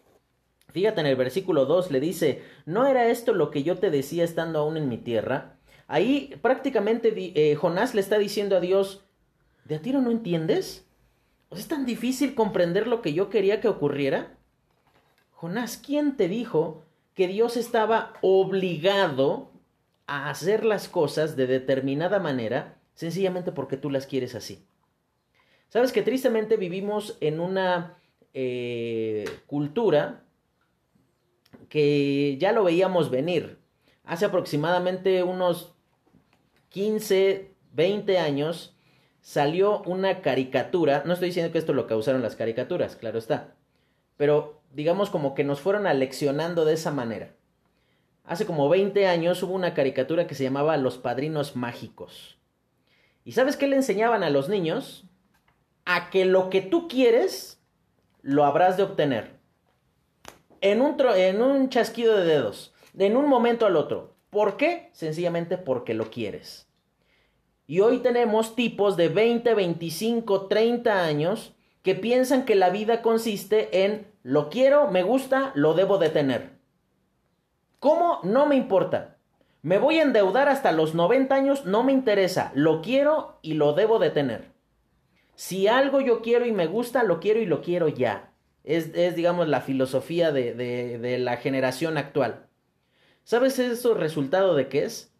Fíjate 0.72 1.02
en 1.02 1.08
el 1.08 1.18
versículo 1.18 1.66
2, 1.66 1.92
le 1.92 2.00
dice, 2.00 2.44
¿no 2.66 2.88
era 2.88 3.08
esto 3.08 3.34
lo 3.34 3.52
que 3.52 3.64
yo 3.64 3.78
te 3.78 3.92
decía 3.92 4.24
estando 4.24 4.60
aún 4.60 4.78
en 4.78 4.88
mi 4.88 4.98
tierra? 4.98 5.58
Ahí 5.88 6.34
prácticamente 6.42 7.14
eh, 7.18 7.56
Jonás 7.56 7.94
le 7.94 8.00
está 8.00 8.18
diciendo 8.18 8.56
a 8.56 8.62
Dios, 8.62 9.04
¿de 9.66 9.76
a 9.76 9.82
tiro 9.82 10.00
no 10.00 10.12
entiendes? 10.12 10.88
¿Es 11.52 11.68
tan 11.68 11.86
difícil 11.86 12.36
comprender 12.36 12.88
lo 12.88 13.02
que 13.02 13.14
yo 13.14 13.30
quería 13.30 13.60
que 13.60 13.68
ocurriera? 13.68 14.38
Jonás, 15.34 15.76
¿quién 15.76 16.16
te 16.16 16.30
dijo 16.30 16.86
que 17.14 17.28
Dios 17.28 17.58
estaba 17.58 18.14
obligado 18.22 19.52
a 20.08 20.30
hacer 20.30 20.66
las 20.66 20.88
cosas 20.88 21.36
de 21.36 21.48
determinada 21.48 22.20
manera 22.20 22.78
sencillamente 22.94 23.52
porque 23.52 23.78
tú 23.78 23.90
las 23.90 24.08
quieres 24.08 24.36
así? 24.36 24.66
Sabes 25.70 25.92
que 25.92 26.02
tristemente 26.02 26.58
vivimos 26.58 27.18
en 27.22 27.40
una 27.40 27.98
eh, 28.34 29.26
cultura 29.48 30.24
que 31.70 32.38
ya 32.40 32.52
lo 32.52 32.64
veíamos 32.64 33.10
venir. 33.10 33.60
Hace 34.04 34.26
aproximadamente 34.26 35.24
unos 35.24 35.74
15, 36.70 37.54
20 37.74 38.18
años 38.20 38.76
salió 39.22 39.82
una 39.84 40.22
caricatura, 40.22 41.04
no 41.06 41.14
estoy 41.14 41.30
diciendo 41.30 41.52
que 41.52 41.60
esto 41.60 41.74
lo 41.74 41.88
causaron 41.88 42.22
las 42.22 42.36
caricaturas, 42.36 42.96
claro 42.96 43.20
está, 43.20 43.56
pero 44.18 44.61
digamos 44.74 45.10
como 45.10 45.34
que 45.36 45.44
nos 45.44 45.62
fueron 45.62 45.88
aleccionando 45.88 46.66
de 46.66 46.74
esa 46.74 46.92
manera. 46.92 47.36
Hace 48.24 48.46
como 48.46 48.70
20 48.70 49.08
años 49.08 49.42
hubo 49.44 49.54
una 49.54 49.74
caricatura 49.74 50.28
que 50.28 50.36
se 50.36 50.44
llamaba 50.44 50.78
Los 50.78 50.98
Padrinos 50.98 51.56
Mágicos. 51.56 52.38
¿Y 53.24 53.34
sabes 53.34 53.58
qué 53.58 53.68
le 53.68 53.76
enseñaban 53.76 54.24
a 54.24 54.30
los 54.30 54.50
niños? 54.50 55.06
A 55.86 56.10
que 56.10 56.26
lo 56.26 56.50
que 56.50 56.62
tú 56.62 56.88
quieres 56.88 57.62
lo 58.22 58.46
habrás 58.46 58.78
de 58.78 58.84
obtener. 58.84 59.40
En 60.62 60.82
un, 60.82 60.96
en 61.16 61.42
un 61.42 61.70
chasquido 61.70 62.16
de 62.16 62.26
dedos, 62.26 62.74
en 62.98 63.18
un 63.18 63.28
momento 63.28 63.66
al 63.66 63.76
otro. 63.76 64.16
¿Por 64.30 64.58
qué? 64.58 64.90
Sencillamente 64.94 65.58
porque 65.58 65.94
lo 65.94 66.10
quieres. 66.10 66.68
Y 67.68 67.80
hoy 67.80 68.00
tenemos 68.00 68.56
tipos 68.56 68.98
de 68.98 69.10
20, 69.10 69.54
25, 69.54 70.48
30 70.48 71.04
años 71.04 71.54
que 71.84 71.96
piensan 71.96 72.46
que 72.46 72.56
la 72.56 72.70
vida 72.70 73.02
consiste 73.02 73.86
en 73.86 74.11
lo 74.24 74.50
quiero, 74.50 74.90
me 74.90 75.04
gusta, 75.04 75.52
lo 75.56 75.74
debo 75.74 75.98
de 75.98 76.10
tener. 76.10 76.52
¿Cómo? 77.80 78.20
No 78.24 78.46
me 78.46 78.56
importa. 78.56 79.18
Me 79.64 79.78
voy 79.78 80.00
a 80.00 80.04
endeudar 80.04 80.50
hasta 80.50 80.72
los 80.72 80.96
90 80.96 81.34
años, 81.34 81.66
no 81.66 81.84
me 81.84 81.92
interesa. 81.92 82.52
Lo 82.56 82.82
quiero 82.82 83.40
y 83.42 83.54
lo 83.54 83.74
debo 83.74 84.00
de 84.00 84.10
tener. 84.10 84.52
Si 85.36 85.68
algo 85.68 86.02
yo 86.02 86.22
quiero 86.22 86.46
y 86.46 86.52
me 86.52 86.68
gusta, 86.68 87.04
lo 87.04 87.20
quiero 87.20 87.40
y 87.40 87.46
lo 87.46 87.62
quiero 87.62 87.88
ya. 87.88 88.32
Es, 88.64 88.94
digamos, 89.16 89.48
la 89.48 89.62
filosofía 89.62 90.32
de, 90.32 90.54
de 90.54 91.18
la 91.18 91.38
generación 91.38 91.98
actual. 91.98 92.46
¿Sabes 93.24 93.58
eso 93.58 93.96
resultado 93.96 94.56
de 94.56 94.68
qué 94.68 94.86
es? 94.86 95.12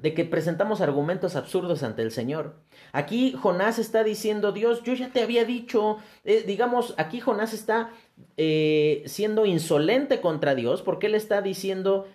de 0.00 0.14
que 0.14 0.24
presentamos 0.24 0.80
argumentos 0.80 1.36
absurdos 1.36 1.82
ante 1.82 2.02
el 2.02 2.12
Señor. 2.12 2.56
Aquí 2.92 3.32
Jonás 3.32 3.78
está 3.78 4.04
diciendo, 4.04 4.52
Dios, 4.52 4.82
yo 4.82 4.94
ya 4.94 5.10
te 5.10 5.22
había 5.22 5.44
dicho, 5.44 5.98
eh, 6.24 6.44
digamos, 6.46 6.94
aquí 6.98 7.20
Jonás 7.20 7.52
está 7.52 7.90
eh, 8.36 9.02
siendo 9.06 9.46
insolente 9.46 10.20
contra 10.20 10.54
Dios 10.54 10.82
porque 10.82 11.08
él 11.08 11.14
está 11.14 11.42
diciendo, 11.42 12.06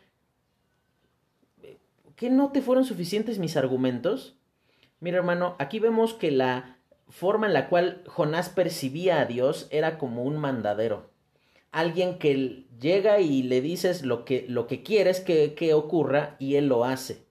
¿que 2.15 2.29
no 2.29 2.51
te 2.51 2.62
fueron 2.62 2.86
suficientes 2.86 3.39
mis 3.39 3.57
argumentos? 3.57 4.38
Mira 5.00 5.17
hermano, 5.17 5.55
aquí 5.60 5.79
vemos 5.79 6.13
que 6.13 6.31
la 6.31 6.77
forma 7.10 7.48
en 7.48 7.53
la 7.53 7.67
cual 7.67 8.03
Jonás 8.07 8.50
percibía 8.50 9.19
a 9.19 9.25
Dios 9.25 9.67
era 9.69 9.98
como 9.98 10.24
un 10.24 10.38
mandadero. 10.38 11.12
Alguien 11.72 12.19
que 12.19 12.65
llega 12.79 13.19
y 13.19 13.43
le 13.43 13.62
dices 13.62 14.03
lo 14.03 14.25
que, 14.25 14.45
lo 14.48 14.67
que 14.67 14.81
quieres 14.81 15.19
que, 15.19 15.55
que 15.55 15.74
ocurra 15.74 16.36
y 16.39 16.55
él 16.55 16.67
lo 16.67 16.86
hace. 16.86 17.25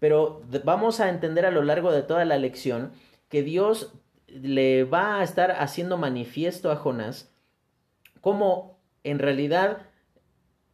Pero 0.00 0.42
vamos 0.64 0.98
a 0.98 1.10
entender 1.10 1.46
a 1.46 1.50
lo 1.50 1.62
largo 1.62 1.92
de 1.92 2.02
toda 2.02 2.24
la 2.24 2.38
lección 2.38 2.90
que 3.28 3.42
Dios 3.42 3.92
le 4.26 4.84
va 4.84 5.20
a 5.20 5.22
estar 5.22 5.52
haciendo 5.52 5.96
manifiesto 5.96 6.70
a 6.70 6.76
Jonás 6.76 7.30
como 8.20 8.78
en 9.04 9.18
realidad 9.18 9.86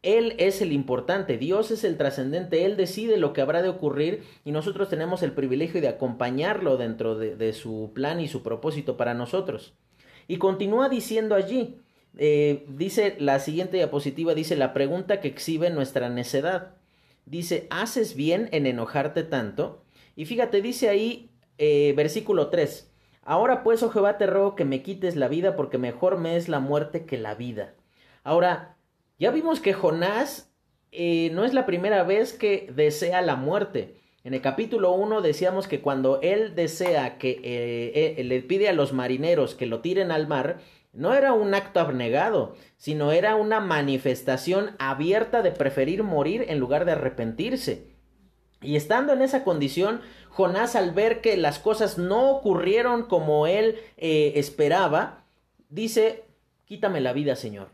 él 0.02 0.34
es 0.38 0.62
el 0.62 0.72
importante, 0.72 1.38
Dios 1.38 1.70
es 1.70 1.82
el 1.82 1.96
trascendente, 1.96 2.64
Él 2.64 2.76
decide 2.76 3.16
lo 3.16 3.32
que 3.32 3.40
habrá 3.40 3.60
de 3.60 3.68
ocurrir 3.68 4.22
y 4.44 4.52
nosotros 4.52 4.88
tenemos 4.88 5.22
el 5.22 5.32
privilegio 5.32 5.80
de 5.80 5.88
acompañarlo 5.88 6.76
dentro 6.76 7.16
de, 7.16 7.52
su 7.52 7.90
plan 7.92 8.20
y 8.20 8.28
su 8.28 8.44
propósito 8.44 8.96
para 8.96 9.14
nosotros. 9.14 9.74
Y 10.28 10.38
continúa 10.38 10.88
diciendo 10.88 11.34
allí, 11.34 11.80
eh, 12.18 12.64
dice 12.68 13.16
la 13.18 13.40
siguiente 13.40 13.78
diapositiva, 13.78 14.34
dice 14.34 14.54
la 14.54 14.72
pregunta 14.72 15.20
que 15.20 15.28
exhibe 15.28 15.70
nuestra 15.70 16.08
necedad 16.08 16.76
dice, 17.26 17.66
¿haces 17.70 18.14
bien 18.14 18.48
en 18.52 18.66
enojarte 18.66 19.24
tanto? 19.24 19.82
Y 20.14 20.24
fíjate, 20.24 20.62
dice 20.62 20.88
ahí 20.88 21.30
eh, 21.58 21.92
versículo 21.96 22.48
3, 22.48 22.90
Ahora 23.26 23.64
pues, 23.64 23.82
oh 23.82 23.90
Jehová, 23.90 24.18
te 24.18 24.26
ruego 24.26 24.54
que 24.54 24.64
me 24.64 24.82
quites 24.82 25.16
la 25.16 25.26
vida, 25.26 25.56
porque 25.56 25.78
mejor 25.78 26.16
me 26.16 26.36
es 26.36 26.48
la 26.48 26.60
muerte 26.60 27.04
que 27.06 27.18
la 27.18 27.34
vida. 27.34 27.74
Ahora, 28.22 28.76
ya 29.18 29.32
vimos 29.32 29.58
que 29.58 29.72
Jonás 29.72 30.54
eh, 30.92 31.30
no 31.32 31.44
es 31.44 31.52
la 31.52 31.66
primera 31.66 32.04
vez 32.04 32.32
que 32.32 32.72
desea 32.72 33.22
la 33.22 33.34
muerte. 33.34 33.96
En 34.22 34.32
el 34.32 34.40
capítulo 34.40 34.92
1 34.92 35.22
decíamos 35.22 35.66
que 35.66 35.80
cuando 35.80 36.20
él 36.22 36.54
desea 36.54 37.18
que 37.18 37.40
eh, 37.42 38.22
le 38.22 38.42
pide 38.42 38.68
a 38.68 38.72
los 38.72 38.92
marineros 38.92 39.56
que 39.56 39.66
lo 39.66 39.80
tiren 39.80 40.12
al 40.12 40.28
mar, 40.28 40.58
no 40.92 41.12
era 41.12 41.32
un 41.32 41.52
acto 41.52 41.80
abnegado, 41.80 42.54
sino 42.76 43.10
era 43.10 43.34
una 43.34 43.58
manifestación 43.58 44.76
abierta 44.78 45.42
de 45.42 45.50
preferir 45.50 46.04
morir 46.04 46.46
en 46.48 46.60
lugar 46.60 46.84
de 46.84 46.92
arrepentirse. 46.92 47.95
Y 48.62 48.76
estando 48.76 49.12
en 49.12 49.22
esa 49.22 49.44
condición, 49.44 50.00
Jonás 50.30 50.76
al 50.76 50.92
ver 50.92 51.20
que 51.20 51.36
las 51.36 51.58
cosas 51.58 51.98
no 51.98 52.30
ocurrieron 52.30 53.04
como 53.04 53.46
él 53.46 53.78
eh, 53.96 54.32
esperaba, 54.36 55.24
dice, 55.68 56.24
quítame 56.64 57.00
la 57.00 57.12
vida, 57.12 57.36
Señor. 57.36 57.68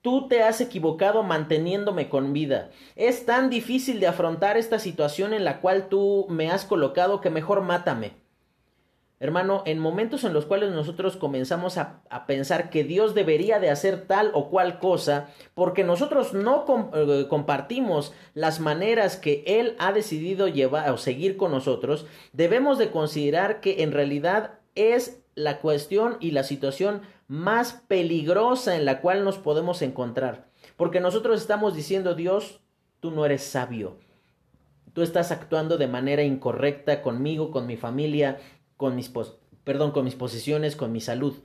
Tú 0.00 0.26
te 0.26 0.42
has 0.42 0.60
equivocado 0.60 1.22
manteniéndome 1.22 2.08
con 2.08 2.32
vida. 2.32 2.70
Es 2.96 3.24
tan 3.24 3.50
difícil 3.50 4.00
de 4.00 4.08
afrontar 4.08 4.56
esta 4.56 4.78
situación 4.78 5.32
en 5.32 5.44
la 5.44 5.60
cual 5.60 5.88
tú 5.88 6.26
me 6.28 6.50
has 6.50 6.64
colocado 6.64 7.20
que 7.20 7.30
mejor 7.30 7.60
mátame. 7.60 8.21
Hermano, 9.22 9.62
en 9.66 9.78
momentos 9.78 10.24
en 10.24 10.32
los 10.32 10.46
cuales 10.46 10.72
nosotros 10.72 11.16
comenzamos 11.16 11.78
a, 11.78 12.02
pensar 12.26 12.70
que 12.70 12.82
Dios 12.82 13.14
debería 13.14 13.60
de 13.60 13.70
hacer 13.70 14.08
tal 14.08 14.32
o 14.34 14.50
cual 14.50 14.80
cosa, 14.80 15.28
porque 15.54 15.84
nosotros 15.84 16.34
no 16.34 16.64
eh, 16.92 17.26
compartimos 17.28 18.12
las 18.34 18.58
maneras 18.58 19.16
que 19.16 19.44
Él 19.46 19.76
ha 19.78 19.92
decidido 19.92 20.48
llevar 20.48 20.90
o 20.90 20.98
seguir 20.98 21.36
con 21.36 21.52
nosotros, 21.52 22.04
debemos 22.32 22.78
de 22.78 22.90
considerar 22.90 23.60
que 23.60 23.84
en 23.84 23.92
realidad 23.92 24.58
es 24.74 25.22
la 25.36 25.60
cuestión 25.60 26.16
y 26.18 26.32
la 26.32 26.42
situación 26.42 27.02
más 27.28 27.74
peligrosa 27.86 28.74
en 28.74 28.84
la 28.84 29.00
cual 29.00 29.22
nos 29.22 29.38
podemos 29.38 29.82
encontrar. 29.82 30.48
Porque 30.76 30.98
nosotros 30.98 31.40
estamos 31.40 31.76
diciendo, 31.76 32.16
Dios, 32.16 32.58
tú 32.98 33.12
no 33.12 33.24
eres 33.24 33.44
sabio. 33.44 33.98
Tú 34.92 35.00
estás 35.00 35.32
actuando 35.32 35.78
de 35.78 35.88
manera 35.88 36.22
incorrecta 36.22 37.00
conmigo, 37.00 37.50
con 37.50 37.66
mi 37.66 37.78
familia, 37.78 38.38
con 38.82 38.96
mis, 38.96 39.12
perdón, 39.62 39.92
con 39.92 40.04
mis 40.04 40.16
con 40.74 40.90
mi 40.90 41.00
salud. 41.00 41.36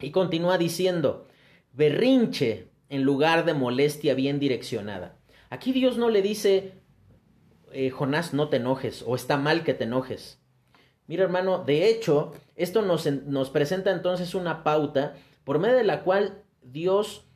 Y 0.00 0.12
continúa 0.12 0.56
diciendo, 0.56 1.26
berrinche 1.74 2.70
en 2.88 3.02
lugar 3.02 3.44
de 3.44 3.52
molestia 3.52 4.14
bien 4.14 4.38
direccionada. 4.38 5.18
Aquí 5.50 5.72
Dios 5.72 5.98
no 5.98 6.08
le 6.08 6.22
dice, 6.22 6.72
eh, 7.70 7.90
Jonás, 7.90 8.32
no 8.32 8.48
te 8.48 8.56
enojes, 8.56 9.04
o 9.06 9.14
está 9.14 9.36
mal 9.36 9.62
que 9.62 9.74
te 9.74 9.84
enojes. 9.84 10.40
Mira 11.06 11.22
hermano, 11.22 11.62
de 11.62 11.86
hecho, 11.90 12.32
esto 12.54 12.80
nos, 12.80 13.04
nos 13.04 13.50
presenta 13.50 13.90
entonces 13.90 14.34
una 14.34 14.64
pauta 14.64 15.16
por 15.44 15.58
medio 15.58 15.76
de 15.76 15.84
la 15.84 16.02
cual 16.02 16.42
Dios 16.62 17.26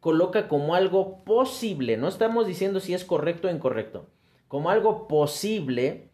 coloca 0.00 0.46
como 0.46 0.74
algo 0.74 1.24
posible, 1.24 1.96
no 1.96 2.08
estamos 2.08 2.46
diciendo 2.46 2.80
si 2.80 2.92
es 2.92 3.02
correcto 3.06 3.48
o 3.48 3.50
incorrecto, 3.50 4.10
como 4.46 4.68
algo 4.68 5.08
posible 5.08 6.10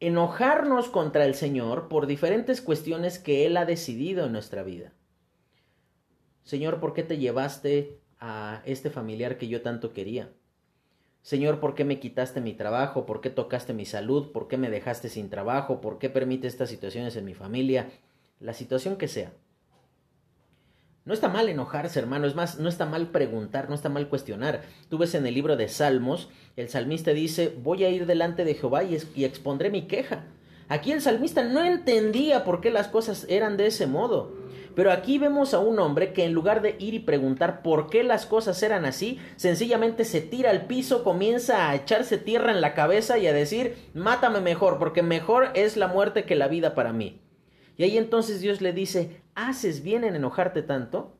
enojarnos 0.00 0.88
contra 0.88 1.26
el 1.26 1.34
Señor 1.34 1.88
por 1.88 2.06
diferentes 2.06 2.62
cuestiones 2.62 3.18
que 3.18 3.46
Él 3.46 3.56
ha 3.56 3.66
decidido 3.66 4.26
en 4.26 4.32
nuestra 4.32 4.62
vida. 4.62 4.92
Señor, 6.42 6.80
¿por 6.80 6.94
qué 6.94 7.02
te 7.02 7.18
llevaste 7.18 8.00
a 8.18 8.62
este 8.64 8.90
familiar 8.90 9.36
que 9.36 9.48
yo 9.48 9.62
tanto 9.62 9.92
quería? 9.92 10.30
Señor, 11.22 11.60
¿por 11.60 11.74
qué 11.74 11.84
me 11.84 12.00
quitaste 12.00 12.40
mi 12.40 12.54
trabajo? 12.54 13.04
¿Por 13.04 13.20
qué 13.20 13.28
tocaste 13.28 13.74
mi 13.74 13.84
salud? 13.84 14.32
¿Por 14.32 14.48
qué 14.48 14.56
me 14.56 14.70
dejaste 14.70 15.10
sin 15.10 15.28
trabajo? 15.28 15.82
¿Por 15.82 15.98
qué 15.98 16.08
permite 16.08 16.46
estas 16.46 16.70
situaciones 16.70 17.14
en 17.16 17.26
mi 17.26 17.34
familia? 17.34 17.90
La 18.40 18.54
situación 18.54 18.96
que 18.96 19.06
sea. 19.06 19.32
No 21.10 21.14
está 21.14 21.28
mal 21.28 21.48
enojarse, 21.48 21.98
hermano, 21.98 22.28
es 22.28 22.36
más, 22.36 22.60
no 22.60 22.68
está 22.68 22.86
mal 22.86 23.08
preguntar, 23.08 23.68
no 23.68 23.74
está 23.74 23.88
mal 23.88 24.08
cuestionar. 24.08 24.62
Tú 24.88 24.96
ves 24.96 25.16
en 25.16 25.26
el 25.26 25.34
libro 25.34 25.56
de 25.56 25.66
Salmos, 25.66 26.28
el 26.54 26.68
salmista 26.68 27.10
dice, 27.10 27.52
voy 27.64 27.82
a 27.82 27.88
ir 27.88 28.06
delante 28.06 28.44
de 28.44 28.54
Jehová 28.54 28.84
y, 28.84 28.94
expondré 29.24 29.70
mi 29.70 29.88
queja. 29.88 30.26
Aquí 30.68 30.92
el 30.92 31.00
salmista 31.00 31.42
no 31.42 31.64
entendía 31.64 32.44
por 32.44 32.60
qué 32.60 32.70
las 32.70 32.86
cosas 32.86 33.26
eran 33.28 33.56
de 33.56 33.66
ese 33.66 33.88
modo. 33.88 34.36
Pero 34.76 34.92
aquí 34.92 35.18
vemos 35.18 35.52
a 35.52 35.58
un 35.58 35.80
hombre 35.80 36.12
que 36.12 36.26
en 36.26 36.32
lugar 36.32 36.62
de 36.62 36.76
ir 36.78 36.94
y 36.94 37.00
preguntar 37.00 37.62
por 37.62 37.90
qué 37.90 38.04
las 38.04 38.24
cosas 38.24 38.62
eran 38.62 38.84
así, 38.84 39.18
sencillamente 39.34 40.04
se 40.04 40.20
tira 40.20 40.50
al 40.50 40.66
piso, 40.66 41.02
comienza 41.02 41.70
a 41.70 41.74
echarse 41.74 42.18
tierra 42.18 42.52
en 42.52 42.60
la 42.60 42.74
cabeza 42.74 43.18
y 43.18 43.26
a 43.26 43.32
decir, 43.32 43.74
mátame 43.94 44.40
mejor, 44.40 44.78
porque 44.78 45.02
mejor 45.02 45.48
es 45.54 45.76
la 45.76 45.88
muerte 45.88 46.22
que 46.22 46.36
la 46.36 46.46
vida 46.46 46.76
para 46.76 46.92
mí. 46.92 47.20
Y 47.80 47.82
ahí 47.82 47.96
entonces 47.96 48.42
Dios 48.42 48.60
le 48.60 48.74
dice, 48.74 49.19
¿haces 49.34 49.82
bien 49.82 50.04
en 50.04 50.14
enojarte 50.14 50.62
tanto? 50.62 51.16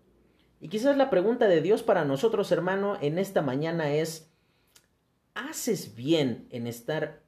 Y 0.60 0.68
quizás 0.68 0.96
la 0.96 1.10
pregunta 1.10 1.48
de 1.48 1.62
Dios 1.62 1.82
para 1.82 2.04
nosotros, 2.04 2.52
hermano, 2.52 2.98
en 3.00 3.18
esta 3.18 3.40
mañana 3.40 3.92
es, 3.92 4.30
¿haces 5.34 5.94
bien 5.94 6.46
en 6.50 6.66
estar 6.66 7.22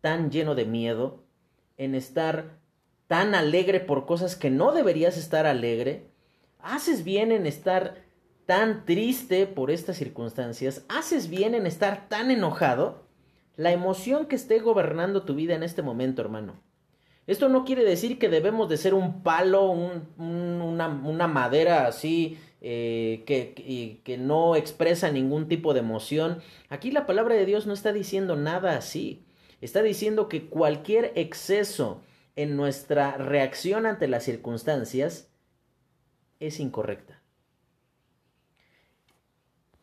tan 0.00 0.30
lleno 0.30 0.54
de 0.54 0.64
miedo? 0.64 1.24
¿En 1.76 1.94
estar 1.94 2.58
tan 3.06 3.34
alegre 3.34 3.80
por 3.80 4.06
cosas 4.06 4.36
que 4.36 4.50
no 4.50 4.72
deberías 4.72 5.16
estar 5.16 5.46
alegre? 5.46 6.10
¿Haces 6.58 7.04
bien 7.04 7.30
en 7.30 7.46
estar 7.46 8.02
tan 8.46 8.84
triste 8.84 9.46
por 9.46 9.70
estas 9.70 9.96
circunstancias? 9.96 10.84
¿Haces 10.88 11.28
bien 11.28 11.54
en 11.54 11.66
estar 11.66 12.08
tan 12.08 12.30
enojado? 12.30 13.04
La 13.56 13.70
emoción 13.70 14.26
que 14.26 14.36
esté 14.36 14.58
gobernando 14.58 15.22
tu 15.22 15.34
vida 15.34 15.54
en 15.54 15.62
este 15.62 15.82
momento, 15.82 16.20
hermano. 16.20 16.60
Esto 17.26 17.48
no 17.48 17.64
quiere 17.64 17.84
decir 17.84 18.18
que 18.18 18.28
debemos 18.28 18.68
de 18.68 18.76
ser 18.76 18.94
un 18.94 19.22
palo, 19.22 19.70
una, 19.70 21.28
madera 21.28 21.86
así 21.86 22.38
eh, 22.60 23.24
que, 23.26 24.00
que 24.04 24.18
no 24.18 24.56
expresa 24.56 25.10
ningún 25.10 25.48
tipo 25.48 25.72
de 25.72 25.80
emoción. 25.80 26.42
Aquí 26.68 26.90
la 26.90 27.06
palabra 27.06 27.34
de 27.34 27.46
Dios 27.46 27.66
no 27.66 27.72
está 27.72 27.92
diciendo 27.92 28.36
nada 28.36 28.76
así. 28.76 29.24
Está 29.60 29.82
diciendo 29.82 30.28
que 30.28 30.46
cualquier 30.46 31.12
exceso 31.14 32.02
en 32.36 32.56
nuestra 32.56 33.16
reacción 33.16 33.86
ante 33.86 34.08
las 34.08 34.24
circunstancias 34.24 35.30
es 36.40 36.60
incorrecta. 36.60 37.22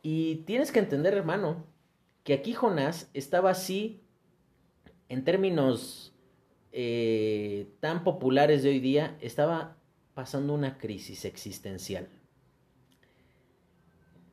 Y 0.03 0.37
tienes 0.47 0.71
que 0.71 0.79
entender, 0.79 1.13
hermano, 1.13 1.65
que 2.23 2.33
aquí 2.33 2.53
Jonás 2.53 3.09
estaba 3.13 3.51
así, 3.51 4.01
en 5.09 5.23
términos 5.23 6.10
eh, 6.71 7.73
tan 7.79 8.03
populares 8.03 8.63
de 8.63 8.69
hoy 8.69 8.79
día, 8.79 9.17
estaba 9.21 9.77
pasando 10.13 10.53
una 10.53 10.77
crisis 10.77 11.25
existencial. 11.25 12.07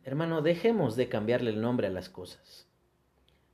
Hermano, 0.05 0.41
dejemos 0.43 0.97
de 0.97 1.09
cambiarle 1.09 1.51
el 1.51 1.61
nombre 1.61 1.87
a 1.87 1.91
las 1.91 2.09
cosas. 2.09 2.67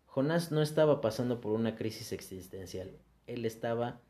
Jonás 0.07 0.53
no 0.53 0.63
estaba 0.63 1.01
pasando 1.01 1.41
por 1.41 1.53
una 1.53 1.75
crisis 1.75 2.13
existencial. 2.13 2.93
Él 3.27 3.45
estaba 3.45 4.01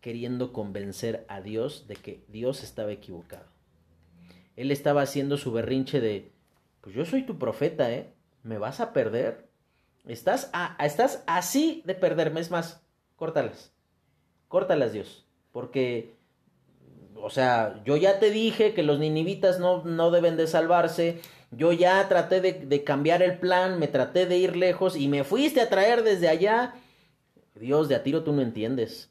queriendo 0.00 0.52
convencer 0.52 1.26
a 1.28 1.40
Dios 1.42 1.86
de 1.88 1.96
que 1.96 2.24
Dios 2.28 2.62
estaba 2.62 2.92
equivocado. 2.92 3.46
Él 4.56 4.70
estaba 4.70 5.02
haciendo 5.02 5.36
su 5.36 5.52
berrinche 5.52 6.00
de, 6.00 6.32
pues 6.80 6.94
yo 6.94 7.04
soy 7.04 7.26
tu 7.26 7.38
profeta, 7.38 7.92
¿eh? 7.92 8.14
¿Me 8.42 8.58
vas 8.58 8.80
a 8.80 8.92
perder? 8.92 9.48
Estás, 10.06 10.50
estás 10.80 11.22
así 11.26 11.82
de 11.84 11.94
perderme. 11.94 12.40
Es 12.40 12.50
más, 12.50 12.82
córtalas. 13.18 13.74
Córtalas, 14.48 14.94
Dios. 14.94 15.26
Porque 15.52 16.18
o 17.22 17.30
sea, 17.30 17.82
yo 17.84 17.96
ya 17.96 18.18
te 18.18 18.30
dije 18.30 18.74
que 18.74 18.82
los 18.82 18.98
ninivitas 18.98 19.58
no, 19.58 19.84
no 19.84 20.10
deben 20.10 20.36
de 20.36 20.46
salvarse, 20.46 21.20
yo 21.50 21.72
ya 21.72 22.06
traté 22.08 22.40
de, 22.40 22.52
de, 22.52 22.84
cambiar 22.84 23.22
el 23.22 23.38
plan, 23.38 23.78
me 23.78 23.88
traté 23.88 24.26
de 24.26 24.38
ir 24.38 24.56
lejos 24.56 24.96
y 24.96 25.08
me 25.08 25.24
fuiste 25.24 25.60
a 25.60 25.68
traer 25.68 26.02
desde 26.02 26.28
allá. 26.28 26.74
Dios, 27.54 27.88
de 27.88 27.94
a 27.94 28.02
tiro 28.02 28.22
tú 28.22 28.32
no 28.32 28.42
entiendes. 28.42 29.10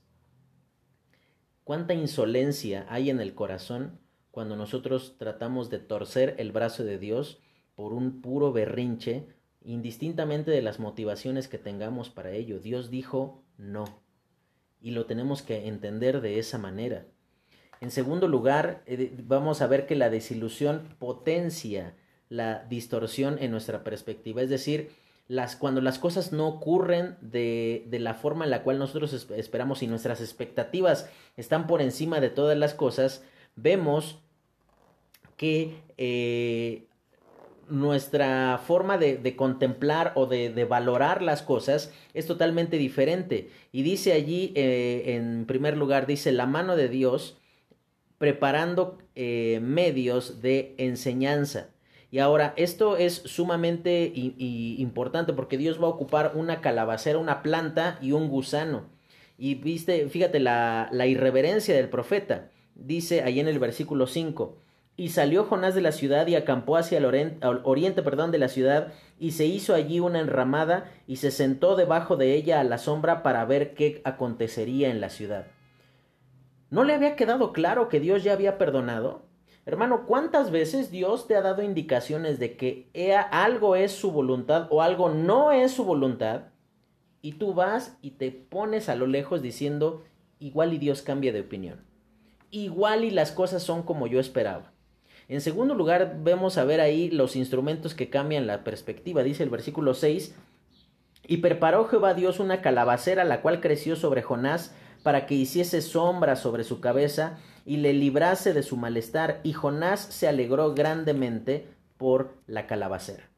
¿Cuánta 1.63 1.93
insolencia 1.93 2.85
hay 2.89 3.09
en 3.09 3.19
el 3.19 3.33
corazón 3.33 3.99
cuando 4.31 4.55
nosotros 4.55 5.15
tratamos 5.17 5.69
de 5.69 5.79
torcer 5.79 6.35
el 6.37 6.51
brazo 6.51 6.83
de 6.83 6.97
Dios 6.97 7.41
por 7.75 7.93
un 7.93 8.21
puro 8.21 8.53
berrinche, 8.53 9.27
indistintamente 9.63 10.51
de 10.51 10.61
las 10.61 10.79
motivaciones 10.79 11.47
que 11.47 11.57
tengamos 11.57 12.09
para 12.09 12.31
ello? 12.31 12.59
Dios 12.59 12.89
dijo 12.89 13.43
no. 13.57 13.85
Y 14.81 14.91
lo 14.91 15.05
tenemos 15.05 15.41
que 15.41 15.67
entender 15.67 16.21
de 16.21 16.39
esa 16.39 16.57
manera. 16.57 17.05
En 17.81 17.91
segundo 17.91 18.27
lugar, 18.27 18.83
eh, 18.85 19.15
vamos 19.23 19.61
a 19.61 19.67
ver 19.67 19.85
que 19.85 19.95
la 19.95 20.09
desilusión 20.09 20.95
potencia 20.99 21.95
la 22.29 22.65
distorsión 22.65 23.37
en 23.39 23.51
nuestra 23.51 23.83
perspectiva. 23.83 24.41
Es 24.41 24.49
decir, 24.49 24.91
las, 25.27 25.55
cuando 25.55 25.81
las 25.81 25.99
cosas 25.99 26.31
no 26.31 26.47
ocurren 26.47 27.17
de, 27.21 27.85
de, 27.87 27.99
la 27.99 28.13
forma 28.13 28.45
en 28.45 28.51
la 28.51 28.63
cual 28.63 28.79
nosotros 28.79 29.13
esperamos 29.13 29.83
y 29.83 29.87
nuestras 29.87 30.21
expectativas 30.21 31.09
están 31.35 31.67
por 31.67 31.81
encima 31.81 32.19
de 32.19 32.29
todas 32.29 32.57
las 32.57 32.73
cosas, 32.73 33.23
vemos 33.55 34.19
que 35.35 35.75
eh, 35.97 36.87
nuestra 37.69 38.59
forma 38.65 38.97
de, 38.97 39.17
de 39.17 39.35
contemplar 39.35 40.13
o 40.15 40.25
de, 40.25 40.49
de, 40.49 40.65
valorar 40.65 41.21
las 41.21 41.41
cosas 41.41 41.93
es 42.13 42.25
totalmente 42.25 42.77
diferente. 42.77 43.49
Y 43.71 43.83
dice 43.83 44.13
allí, 44.13 44.53
eh, 44.55 45.15
en 45.15 45.45
primer 45.45 45.77
lugar, 45.77 46.07
dice, 46.07 46.31
la 46.31 46.45
mano 46.45 46.75
de 46.75 46.89
Dios 46.89 47.37
preparando 48.17 48.97
eh, 49.15 49.59
medios 49.61 50.41
de 50.41 50.75
enseñanza. 50.77 51.69
Y 52.09 52.19
ahora, 52.19 52.53
esto 52.55 52.97
es 52.97 53.15
sumamente 53.25 54.11
importante 54.15 55.33
porque 55.33 55.57
Dios 55.57 55.81
va 55.81 55.87
a 55.87 55.91
ocupar 55.91 56.31
una 56.35 56.61
calabacera, 56.61 57.19
una 57.19 57.43
planta 57.43 57.99
y 58.01 58.13
un 58.13 58.29
gusano. 58.29 58.85
Y 59.37 59.55
viste, 59.55 60.07
fíjate 60.07 60.39
la, 60.39 60.89
la 60.91 61.05
irreverencia 61.05 61.75
del 61.75 61.89
profeta. 61.89 62.49
Dice 62.75 63.23
ahí 63.23 63.39
en 63.39 63.47
el 63.47 63.59
versículo 63.59 64.07
5. 64.07 64.57
Y 64.99 65.09
salió 65.09 65.43
Jonás 65.43 65.75
de 65.75 65.81
la 65.81 65.91
ciudad 65.91 66.25
y 66.25 66.33
acampó 66.33 66.75
hacia 66.75 66.97
el 66.97 67.05
oriente, 67.05 68.01
perdón, 68.01 68.31
de 68.31 68.39
la 68.39 68.47
ciudad 68.47 68.91
y 69.19 69.31
se 69.31 69.45
hizo 69.45 69.75
allí 69.75 69.99
una 69.99 70.19
enramada 70.19 70.91
y 71.05 71.17
se 71.17 71.29
sentó 71.29 71.75
debajo 71.75 72.17
de 72.17 72.33
ella 72.33 72.59
a 72.59 72.63
la 72.63 72.79
sombra 72.79 73.21
para 73.21 73.45
ver 73.45 73.75
qué 73.75 74.01
acontecería 74.05 74.89
en 74.89 74.99
la 74.99 75.09
ciudad. 75.09 75.45
¿No 76.71 76.83
le 76.83 76.95
había 76.95 77.15
quedado 77.15 77.53
claro 77.53 77.89
que 77.89 77.99
Dios 77.99 78.23
ya 78.23 78.33
había 78.33 78.57
perdonado? 78.57 79.27
Hermano, 79.67 80.05
¿cuántas 80.07 80.49
veces 80.49 80.89
Dios 80.89 81.27
te 81.27 81.35
ha 81.35 81.41
dado 81.41 81.61
indicaciones 81.61 82.39
de 82.39 82.57
que 82.57 82.89
algo 83.31 83.75
es 83.75 83.91
su 83.91 84.11
voluntad 84.11 84.67
o 84.71 84.81
algo 84.81 85.09
no 85.09 85.51
es 85.51 85.73
su 85.73 85.85
voluntad? 85.85 86.45
Y 87.21 87.33
tú 87.33 87.53
vas 87.53 87.97
y 88.01 88.11
te 88.11 88.31
pones 88.31 88.89
a 88.89 88.95
lo 88.95 89.05
lejos 89.05 89.43
diciendo, 89.43 90.03
igual 90.39 90.73
y 90.73 90.79
Dios 90.79 91.03
cambia 91.03 91.33
de 91.33 91.41
opinión. 91.41 91.85
Igual 92.49 93.03
y 93.03 93.11
las 93.11 93.31
cosas 93.31 93.61
son 93.61 93.83
como 93.83 94.07
yo 94.07 94.19
esperaba. 94.19 94.71
En 95.29 95.41
segundo 95.41 95.75
lugar, 95.75 96.17
vemos 96.23 96.57
a 96.57 96.63
ver 96.63 96.79
ahí 96.79 97.09
los 97.09 97.35
instrumentos 97.35 97.93
que 97.93 98.09
cambian 98.09 98.47
la 98.47 98.63
perspectiva. 98.63 99.23
Dice 99.23 99.43
el 99.43 99.49
versículo 99.49 99.93
6, 99.93 100.33
y 101.27 101.37
preparó 101.37 101.85
Jehová 101.85 102.13
Dios 102.13 102.39
una 102.39 102.61
calabacera, 102.61 103.25
la 103.25 103.41
cual 103.41 103.59
creció 103.59 103.97
sobre 103.97 104.21
Jonás 104.21 104.73
para 105.03 105.25
que 105.25 105.35
hiciese 105.35 105.81
sombra 105.81 106.35
sobre 106.35 106.63
su 106.63 106.79
cabeza 106.79 107.37
y 107.65 107.77
le 107.77 107.93
librase 107.93 108.53
de 108.53 108.63
su 108.63 108.77
malestar, 108.77 109.41
y 109.43 109.51
Jonás 109.51 109.99
se 109.99 110.27
alegró 110.27 110.73
grandemente 110.73 111.67
por 111.97 112.33
la 112.47 112.65
calabacera. 112.65 113.29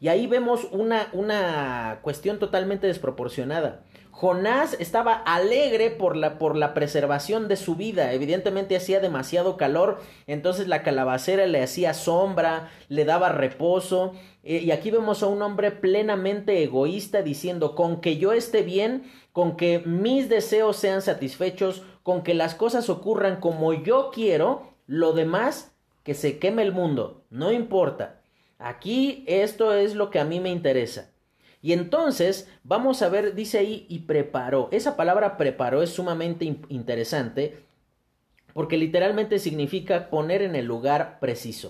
Y 0.00 0.08
ahí 0.08 0.26
vemos 0.26 0.66
una, 0.72 1.08
una 1.12 2.00
cuestión 2.02 2.38
totalmente 2.38 2.86
desproporcionada. 2.86 3.84
Jonás 4.10 4.76
estaba 4.80 5.14
alegre 5.14 5.90
por 5.90 6.16
la, 6.16 6.38
por 6.38 6.56
la 6.56 6.74
preservación 6.74 7.48
de 7.48 7.56
su 7.56 7.76
vida. 7.76 8.12
Evidentemente 8.12 8.76
hacía 8.76 9.00
demasiado 9.00 9.56
calor, 9.56 10.00
entonces 10.26 10.68
la 10.68 10.82
calabacera 10.82 11.46
le 11.46 11.62
hacía 11.62 11.94
sombra, 11.94 12.70
le 12.88 13.04
daba 13.04 13.30
reposo. 13.30 14.12
Eh, 14.42 14.58
y 14.58 14.70
aquí 14.72 14.90
vemos 14.90 15.22
a 15.22 15.26
un 15.26 15.42
hombre 15.42 15.70
plenamente 15.70 16.62
egoísta 16.62 17.22
diciendo, 17.22 17.74
con 17.74 18.00
que 18.00 18.16
yo 18.16 18.32
esté 18.32 18.62
bien, 18.62 19.04
con 19.32 19.56
que 19.56 19.80
mis 19.80 20.28
deseos 20.28 20.76
sean 20.76 21.02
satisfechos, 21.02 21.82
con 22.02 22.22
que 22.22 22.34
las 22.34 22.54
cosas 22.54 22.90
ocurran 22.90 23.40
como 23.40 23.72
yo 23.72 24.10
quiero, 24.12 24.74
lo 24.86 25.12
demás, 25.12 25.76
que 26.02 26.14
se 26.14 26.38
queme 26.38 26.62
el 26.62 26.72
mundo, 26.72 27.24
no 27.30 27.52
importa. 27.52 28.20
Aquí 28.58 29.24
esto 29.26 29.72
es 29.72 29.94
lo 29.94 30.10
que 30.10 30.18
a 30.18 30.24
mí 30.24 30.40
me 30.40 30.50
interesa. 30.50 31.10
Y 31.62 31.72
entonces 31.72 32.48
vamos 32.64 33.02
a 33.02 33.08
ver, 33.08 33.34
dice 33.34 33.58
ahí, 33.58 33.86
y 33.88 34.00
preparó. 34.00 34.68
Esa 34.72 34.96
palabra 34.96 35.36
preparó 35.36 35.82
es 35.82 35.90
sumamente 35.90 36.44
interesante 36.68 37.58
porque 38.52 38.76
literalmente 38.76 39.38
significa 39.38 40.10
poner 40.10 40.42
en 40.42 40.56
el 40.56 40.66
lugar 40.66 41.18
preciso. 41.20 41.68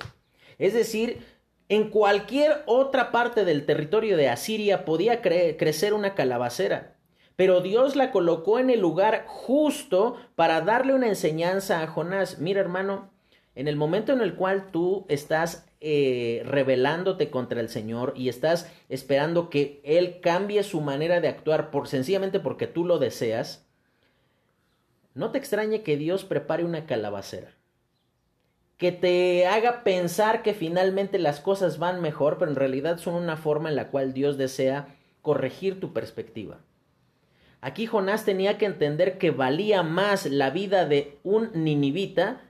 Es 0.59 0.75
decir, 0.75 1.25
en 1.69 1.91
cualquier 1.91 2.63
otra 2.67 3.11
parte 3.13 3.45
del 3.45 3.67
territorio 3.67 4.17
de 4.17 4.29
Asiria 4.29 4.85
podía 4.85 5.23
crecer 5.23 5.95
una 5.95 6.15
calabacera, 6.15 6.97
pero 7.37 7.61
Dios 7.61 7.97
la 7.97 8.11
colocó 8.11 8.59
en 8.59 8.71
el 8.71 8.81
lugar 8.81 9.25
justo 9.27 10.17
para 10.35 10.61
darle 10.61 10.95
una 10.95 11.09
enseñanza 11.09 11.83
a 11.83 11.87
Jonás. 11.87 12.39
Mira 12.39 12.61
hermano, 12.61 13.11
en 13.55 13.69
el 13.69 13.77
momento 13.77 14.13
en 14.13 14.21
el 14.21 14.35
cual 14.35 14.71
tú 14.71 15.07
estás 15.09 15.67
eh, 15.81 16.43
rebelándote 16.45 17.31
contra 17.31 17.61
el 17.61 17.69
Señor 17.69 18.13
y 18.17 18.29
estás 18.29 18.71
esperando 18.89 19.51
que 19.51 19.81
Él 19.85 20.21
cambie 20.21 20.63
su 20.63 20.81
manera 20.81 21.21
de 21.21 21.29
actuar 21.29 21.71
por 21.71 21.89
sencillamente 21.89 22.39
porque 22.39 22.67
tú 22.67 22.85
lo 22.85 22.99
deseas, 22.99 23.67
no 25.15 25.33
te 25.33 25.39
extrañe 25.39 25.83
que 25.83 25.97
Dios 25.97 26.25
prepare 26.25 26.65
una 26.65 26.87
calabacera. 26.87 27.55
Que 28.77 28.93
te 28.93 29.47
haga 29.47 29.83
pensar 29.83 30.43
que 30.43 30.55
finalmente 30.55 31.19
las 31.19 31.41
cosas 31.41 31.79
van 31.79 32.01
mejor, 32.01 32.39
pero 32.39 32.51
en 32.51 32.57
realidad 32.57 32.99
son 32.99 33.15
una 33.15 33.37
forma 33.37 33.69
en 33.69 33.77
la 33.77 33.89
cual 33.89 34.15
Dios 34.15 34.39
desea 34.39 34.97
corregir 35.23 35.81
tu 35.81 35.93
perspectiva. 35.93 36.61
Aquí 37.61 37.87
Jonás 37.87 38.25
tenía 38.25 38.57
que 38.57 38.65
entender 38.65 39.19
que 39.19 39.31
valía 39.31 39.83
más 39.83 40.25
la 40.27 40.51
vida 40.51 40.87
de 40.87 41.19
un 41.23 41.51
ninivita 41.53 42.50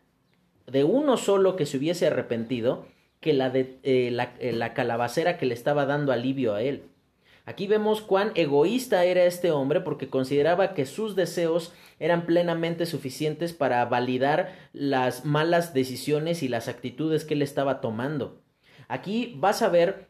de 0.70 0.84
uno 0.84 1.16
solo 1.16 1.56
que 1.56 1.66
se 1.66 1.76
hubiese 1.78 2.06
arrepentido 2.06 2.86
que 3.20 3.32
la 3.32 3.50
de 3.50 3.78
eh, 3.82 4.10
la, 4.10 4.34
eh, 4.38 4.52
la 4.52 4.74
calabacera 4.74 5.36
que 5.36 5.46
le 5.46 5.54
estaba 5.54 5.86
dando 5.86 6.12
alivio 6.12 6.54
a 6.54 6.62
él. 6.62 6.84
Aquí 7.44 7.66
vemos 7.66 8.00
cuán 8.00 8.32
egoísta 8.34 9.04
era 9.04 9.24
este 9.24 9.50
hombre 9.50 9.80
porque 9.80 10.08
consideraba 10.08 10.72
que 10.74 10.86
sus 10.86 11.16
deseos 11.16 11.72
eran 11.98 12.24
plenamente 12.24 12.86
suficientes 12.86 13.52
para 13.52 13.84
validar 13.84 14.54
las 14.72 15.24
malas 15.24 15.74
decisiones 15.74 16.42
y 16.42 16.48
las 16.48 16.68
actitudes 16.68 17.24
que 17.24 17.34
él 17.34 17.42
estaba 17.42 17.80
tomando. 17.80 18.40
Aquí 18.88 19.34
vas 19.36 19.62
a 19.62 19.68
ver 19.68 20.06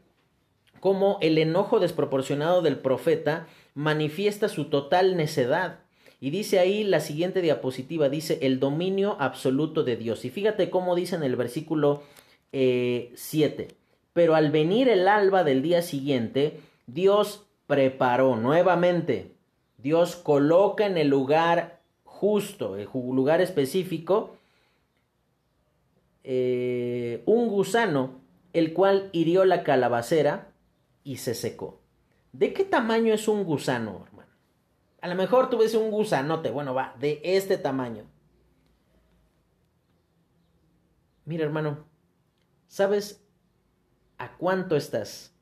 cómo 0.79 1.17
el 1.21 1.37
enojo 1.37 1.79
desproporcionado 1.79 2.61
del 2.61 2.77
profeta 2.77 3.47
manifiesta 3.73 4.49
su 4.49 4.65
total 4.65 5.17
necedad. 5.17 5.79
Y 6.23 6.29
dice 6.29 6.59
ahí 6.59 6.83
la 6.83 6.99
siguiente 6.99 7.41
diapositiva, 7.41 8.07
dice 8.07 8.37
el 8.43 8.59
dominio 8.59 9.17
absoluto 9.19 9.83
de 9.83 9.97
Dios. 9.97 10.23
Y 10.23 10.29
fíjate 10.29 10.69
cómo 10.69 10.95
dice 10.95 11.15
en 11.15 11.23
el 11.23 11.35
versículo 11.35 12.03
7. 12.51 13.63
Eh, 13.63 13.75
Pero 14.13 14.35
al 14.35 14.51
venir 14.51 14.87
el 14.87 15.07
alba 15.07 15.43
del 15.43 15.63
día 15.63 15.81
siguiente, 15.81 16.59
Dios 16.85 17.47
preparó 17.65 18.35
nuevamente, 18.35 19.31
Dios 19.79 20.15
coloca 20.15 20.85
en 20.85 20.97
el 20.97 21.07
lugar 21.07 21.79
justo, 22.03 22.75
el 22.75 22.87
lugar 22.93 23.41
específico, 23.41 24.35
eh, 26.23 27.23
un 27.25 27.47
gusano, 27.47 28.19
el 28.53 28.73
cual 28.73 29.09
hirió 29.11 29.43
la 29.43 29.63
calabacera 29.63 30.51
y 31.03 31.17
se 31.17 31.33
secó. 31.33 31.79
¿De 32.31 32.53
qué 32.53 32.63
tamaño 32.63 33.11
es 33.11 33.27
un 33.27 33.43
gusano? 33.43 34.05
A 35.01 35.07
lo 35.07 35.15
mejor 35.15 35.49
tú 35.49 35.57
ves 35.57 35.73
un 35.73 35.89
gusanote, 35.89 36.51
bueno, 36.51 36.73
va, 36.73 36.95
de 36.99 37.19
este 37.23 37.57
tamaño. 37.57 38.05
Mira, 41.25 41.43
hermano, 41.43 41.85
¿sabes 42.67 43.23
a 44.17 44.37
cuánto 44.37 44.75
estás 44.75 45.33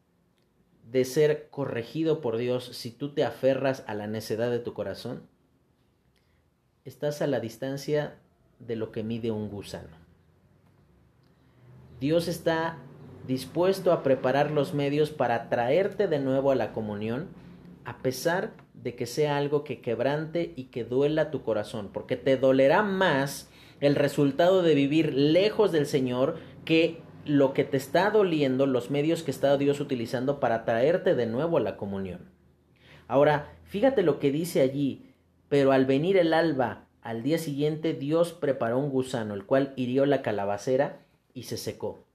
de 0.89 1.03
ser 1.03 1.49
corregido 1.49 2.21
por 2.21 2.37
Dios 2.37 2.65
si 2.75 2.91
tú 2.91 3.13
te 3.13 3.23
aferras 3.23 3.83
a 3.87 3.93
la 3.95 4.07
necedad 4.07 4.49
de 4.49 4.59
tu 4.59 4.73
corazón? 4.73 5.27
Estás 6.85 7.21
a 7.21 7.27
la 7.27 7.39
distancia 7.41 8.17
de 8.59 8.75
lo 8.77 8.91
que 8.91 9.03
mide 9.03 9.31
un 9.31 9.49
gusano. 9.49 9.97
Dios 11.99 12.29
está 12.29 12.77
dispuesto 13.27 13.91
a 13.91 14.03
preparar 14.03 14.51
los 14.51 14.73
medios 14.73 15.11
para 15.11 15.49
traerte 15.49 16.07
de 16.07 16.19
nuevo 16.19 16.51
a 16.51 16.55
la 16.55 16.71
comunión, 16.71 17.27
a 17.83 17.97
pesar 17.97 18.53
de 18.68 18.68
que 18.83 19.05
sea 19.05 19.37
algo 19.37 19.63
que 19.63 19.81
quebrante 19.81 20.53
y 20.55 20.65
que 20.65 20.83
duela 20.83 21.31
tu 21.31 21.43
corazón, 21.43 21.89
porque 21.93 22.15
te 22.15 22.37
dolerá 22.37 22.81
más 22.81 23.49
el 23.79 23.95
resultado 23.95 24.61
de 24.61 24.75
vivir 24.75 25.13
lejos 25.13 25.71
del 25.71 25.85
Señor 25.85 26.37
que 26.65 27.01
lo 27.25 27.53
que 27.53 27.63
te 27.63 27.77
está 27.77 28.09
doliendo, 28.09 28.65
los 28.65 28.89
medios 28.89 29.23
que 29.23 29.31
está 29.31 29.57
Dios 29.57 29.79
utilizando 29.79 30.39
para 30.39 30.65
traerte 30.65 31.15
de 31.15 31.27
nuevo 31.27 31.57
a 31.57 31.61
la 31.61 31.77
comunión. 31.77 32.31
Ahora, 33.07 33.53
fíjate 33.65 34.01
lo 34.03 34.19
que 34.19 34.31
dice 34.31 34.61
allí, 34.61 35.13
pero 35.47 35.71
al 35.71 35.85
venir 35.85 36.17
el 36.17 36.33
alba, 36.33 36.87
al 37.01 37.23
día 37.23 37.37
siguiente 37.37 37.93
Dios 37.93 38.33
preparó 38.33 38.79
un 38.79 38.89
gusano, 38.89 39.33
el 39.33 39.45
cual 39.45 39.73
hirió 39.75 40.05
la 40.05 40.21
calabacera 40.21 41.05
y 41.33 41.43
se 41.43 41.57
secó. 41.57 42.05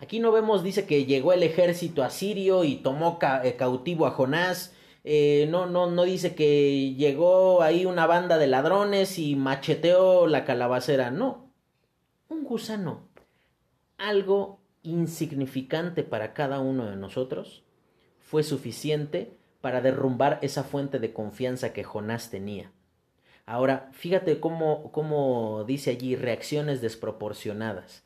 Aquí 0.00 0.20
no 0.20 0.30
vemos, 0.30 0.62
dice 0.62 0.86
que 0.86 1.06
llegó 1.06 1.32
el 1.32 1.42
ejército 1.42 2.04
asirio 2.04 2.64
y 2.64 2.76
tomó 2.76 3.18
eh, 3.42 3.56
cautivo 3.56 4.06
a 4.06 4.12
Jonás. 4.12 4.74
Eh, 5.10 5.46
no, 5.48 5.64
no, 5.64 5.90
no 5.90 6.04
dice 6.04 6.34
que 6.34 6.92
llegó 6.92 7.62
ahí 7.62 7.86
una 7.86 8.06
banda 8.06 8.36
de 8.36 8.46
ladrones 8.46 9.18
y 9.18 9.36
macheteó 9.36 10.26
la 10.26 10.44
calabacera. 10.44 11.10
No. 11.10 11.50
Un 12.28 12.44
gusano. 12.44 13.08
Algo 13.96 14.60
insignificante 14.82 16.02
para 16.02 16.34
cada 16.34 16.60
uno 16.60 16.90
de 16.90 16.96
nosotros 16.96 17.64
fue 18.18 18.42
suficiente 18.42 19.32
para 19.62 19.80
derrumbar 19.80 20.40
esa 20.42 20.62
fuente 20.62 20.98
de 20.98 21.14
confianza 21.14 21.72
que 21.72 21.84
Jonás 21.84 22.28
tenía. 22.28 22.70
Ahora, 23.46 23.88
fíjate 23.92 24.40
cómo, 24.40 24.92
cómo 24.92 25.64
dice 25.66 25.88
allí 25.88 26.16
reacciones 26.16 26.82
desproporcionadas. 26.82 28.04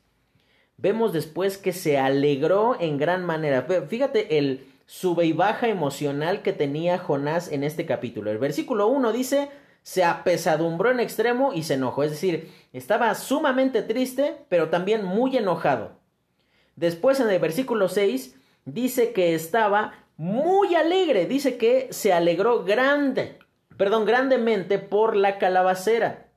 Vemos 0.77 1.11
después 1.11 1.57
que 1.57 1.73
se 1.73 1.97
alegró 1.97 2.79
en 2.79 2.97
gran 2.97 3.25
manera. 3.25 3.67
Fíjate 3.89 4.37
el 4.37 4.72
sube 4.85 5.25
y 5.25 5.33
baja 5.33 5.67
emocional 5.67 6.41
que 6.41 6.53
tenía 6.53 6.97
Jonás 6.97 7.51
en 7.51 7.63
este 7.63 7.85
capítulo. 7.85 8.31
El 8.31 8.37
versículo 8.37 8.87
1 8.87 9.11
dice, 9.11 9.49
se 9.81 10.03
apesadumbró 10.03 10.91
en 10.91 10.99
extremo 10.99 11.53
y 11.53 11.63
se 11.63 11.75
enojó. 11.75 12.03
Es 12.03 12.11
decir, 12.11 12.51
estaba 12.71 13.13
sumamente 13.15 13.81
triste, 13.81 14.37
pero 14.49 14.69
también 14.69 15.03
muy 15.03 15.35
enojado. 15.37 15.91
Después 16.75 17.19
en 17.19 17.29
el 17.29 17.39
versículo 17.39 17.89
6 17.89 18.35
dice 18.65 19.13
que 19.13 19.35
estaba 19.35 19.93
muy 20.17 20.75
alegre. 20.75 21.25
Dice 21.25 21.57
que 21.57 21.87
se 21.91 22.13
alegró 22.13 22.63
grande, 22.63 23.39
perdón, 23.77 24.05
grandemente 24.05 24.79
por 24.79 25.15
la 25.15 25.37
calabacera. 25.37 26.27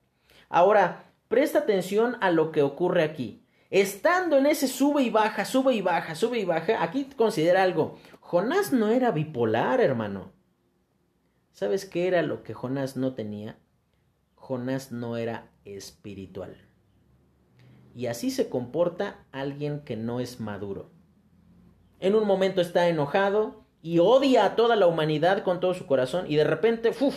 Ahora, 0.48 1.04
presta 1.28 1.60
atención 1.60 2.16
a 2.20 2.30
lo 2.30 2.52
que 2.52 2.62
ocurre 2.62 3.02
aquí. 3.02 3.42
Estando 3.70 4.38
en 4.38 4.46
ese 4.46 4.68
sube 4.68 5.02
y 5.02 5.10
baja, 5.10 5.44
sube 5.44 5.74
y 5.74 5.82
baja, 5.82 6.14
sube 6.14 6.38
y 6.38 6.44
baja, 6.44 6.82
aquí 6.82 7.08
considera 7.16 7.64
algo. 7.64 7.98
Jonás 8.28 8.72
no 8.72 8.88
era 8.88 9.12
bipolar, 9.12 9.80
hermano. 9.80 10.32
¿Sabes 11.52 11.86
qué 11.86 12.08
era 12.08 12.22
lo 12.22 12.42
que 12.42 12.54
Jonás 12.54 12.96
no 12.96 13.14
tenía? 13.14 13.56
Jonás 14.34 14.90
no 14.90 15.16
era 15.16 15.52
espiritual. 15.64 16.56
Y 17.94 18.06
así 18.06 18.32
se 18.32 18.48
comporta 18.48 19.24
alguien 19.30 19.78
que 19.82 19.94
no 19.94 20.18
es 20.18 20.40
maduro. 20.40 20.90
En 22.00 22.16
un 22.16 22.26
momento 22.26 22.60
está 22.60 22.88
enojado 22.88 23.64
y 23.80 24.00
odia 24.00 24.44
a 24.44 24.56
toda 24.56 24.74
la 24.74 24.88
humanidad 24.88 25.44
con 25.44 25.60
todo 25.60 25.74
su 25.74 25.86
corazón 25.86 26.26
y 26.28 26.34
de 26.34 26.42
repente, 26.42 26.92
¡fuf! 26.92 27.16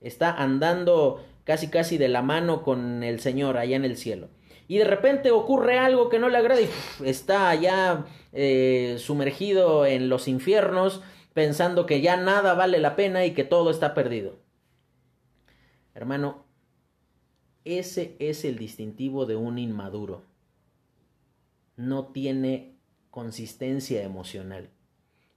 está 0.00 0.32
andando 0.32 1.24
casi 1.44 1.68
casi 1.68 1.98
de 1.98 2.08
la 2.08 2.22
mano 2.22 2.64
con 2.64 3.04
el 3.04 3.20
Señor 3.20 3.58
allá 3.58 3.76
en 3.76 3.84
el 3.84 3.96
cielo 3.96 4.28
y 4.68 4.76
de 4.76 4.84
repente 4.84 5.30
ocurre 5.30 5.78
algo 5.78 6.10
que 6.10 6.18
no 6.18 6.28
le 6.28 6.36
agrada 6.36 6.60
y 6.60 6.68
está 7.04 7.54
ya 7.54 8.04
eh, 8.32 8.96
sumergido 8.98 9.86
en 9.86 10.08
los 10.08 10.28
infiernos 10.28 11.02
pensando 11.34 11.86
que 11.86 12.00
ya 12.00 12.16
nada 12.16 12.54
vale 12.54 12.78
la 12.78 12.96
pena 12.96 13.24
y 13.24 13.32
que 13.32 13.44
todo 13.44 13.70
está 13.70 13.94
perdido. 13.94 14.40
Hermano, 15.94 16.44
ese 17.64 18.16
es 18.18 18.44
el 18.44 18.58
distintivo 18.58 19.26
de 19.26 19.36
un 19.36 19.58
inmaduro. 19.58 20.24
No 21.76 22.06
tiene 22.06 22.76
consistencia 23.10 24.02
emocional, 24.02 24.70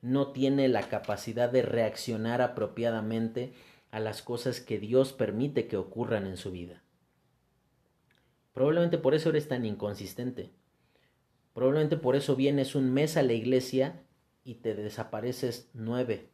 no 0.02 0.32
tiene 0.32 0.70
la 0.70 0.90
capacidad 0.90 1.52
de 1.52 1.62
reaccionar 1.62 2.42
apropiadamente 2.42 3.54
a 3.92 4.00
las 4.00 4.22
cosas 4.22 4.60
que 4.60 4.80
Dios 4.80 5.14
permite 5.14 5.68
que 5.68 5.78
ocurran 5.78 6.26
en 6.26 6.38
su 6.38 6.52
vida. 6.52 6.82
Probablemente 8.54 8.98
por 8.98 9.14
eso 9.14 9.30
eres 9.30 9.48
tan 9.48 9.66
inconsistente. 9.66 10.52
Probablemente 11.54 11.98
por 11.98 12.16
eso 12.16 12.36
vienes 12.36 12.76
un 12.76 12.94
mes 12.94 13.18
a 13.18 13.24
la 13.24 13.34
iglesia 13.34 14.02
y 14.44 14.56
te 14.56 14.74
desapareces 14.74 15.70
nueve. 15.74 16.30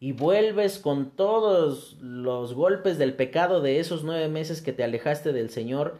Y 0.00 0.12
vuelves 0.12 0.78
con 0.78 1.10
todos 1.10 1.96
los 2.00 2.54
golpes 2.54 2.98
del 2.98 3.14
pecado 3.14 3.60
de 3.60 3.80
esos 3.80 4.04
nueve 4.04 4.28
meses 4.28 4.62
que 4.62 4.72
te 4.72 4.84
alejaste 4.84 5.32
del 5.32 5.50
Señor 5.50 5.98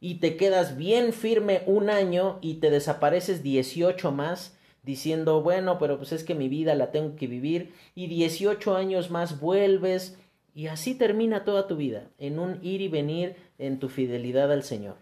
y 0.00 0.16
te 0.16 0.36
quedas 0.36 0.76
bien 0.76 1.12
firme 1.12 1.62
un 1.66 1.90
año 1.90 2.38
y 2.40 2.54
te 2.54 2.70
desapareces 2.70 3.42
dieciocho 3.42 4.12
más 4.12 4.56
diciendo, 4.82 5.42
bueno, 5.42 5.78
pero 5.78 5.98
pues 5.98 6.12
es 6.12 6.24
que 6.24 6.34
mi 6.34 6.48
vida 6.48 6.74
la 6.74 6.90
tengo 6.90 7.16
que 7.16 7.26
vivir 7.26 7.74
y 7.94 8.06
dieciocho 8.06 8.76
años 8.76 9.10
más 9.10 9.40
vuelves 9.40 10.18
y 10.54 10.68
así 10.68 10.94
termina 10.94 11.44
toda 11.44 11.66
tu 11.66 11.76
vida, 11.76 12.08
en 12.18 12.38
un 12.38 12.58
ir 12.62 12.80
y 12.80 12.88
venir 12.88 13.36
en 13.58 13.78
tu 13.78 13.88
fidelidad 13.88 14.50
al 14.50 14.62
Señor. 14.62 14.96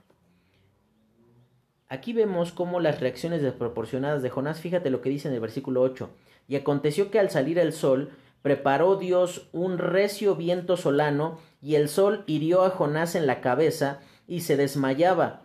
Aquí 1.91 2.13
vemos 2.13 2.53
cómo 2.53 2.81
las 2.81 3.01
reacciones 3.01 3.41
desproporcionadas 3.41 4.23
de 4.23 4.29
Jonás, 4.29 4.61
fíjate 4.61 4.91
lo 4.91 5.01
que 5.01 5.09
dice 5.09 5.29
en 5.29 5.35
el 5.35 5.41
versículo 5.41 5.81
8. 5.81 6.11
Y 6.47 6.57
aconteció 6.57 7.11
que 7.11 7.19
al 7.19 7.31
salir 7.31 7.59
el 7.59 7.73
sol, 7.73 8.11
preparó 8.43 8.97
Dios 8.97 9.49
un 9.53 9.79
recio 9.79 10.37
viento 10.37 10.77
solano, 10.77 11.39
y 11.63 11.77
el 11.77 11.89
sol 11.89 12.25
hirió 12.27 12.63
a 12.63 12.71
Jonás 12.71 13.15
en 13.15 13.27
la 13.27 13.41
cabeza, 13.41 14.01
y 14.27 14.41
se 14.41 14.59
desmayaba, 14.59 15.43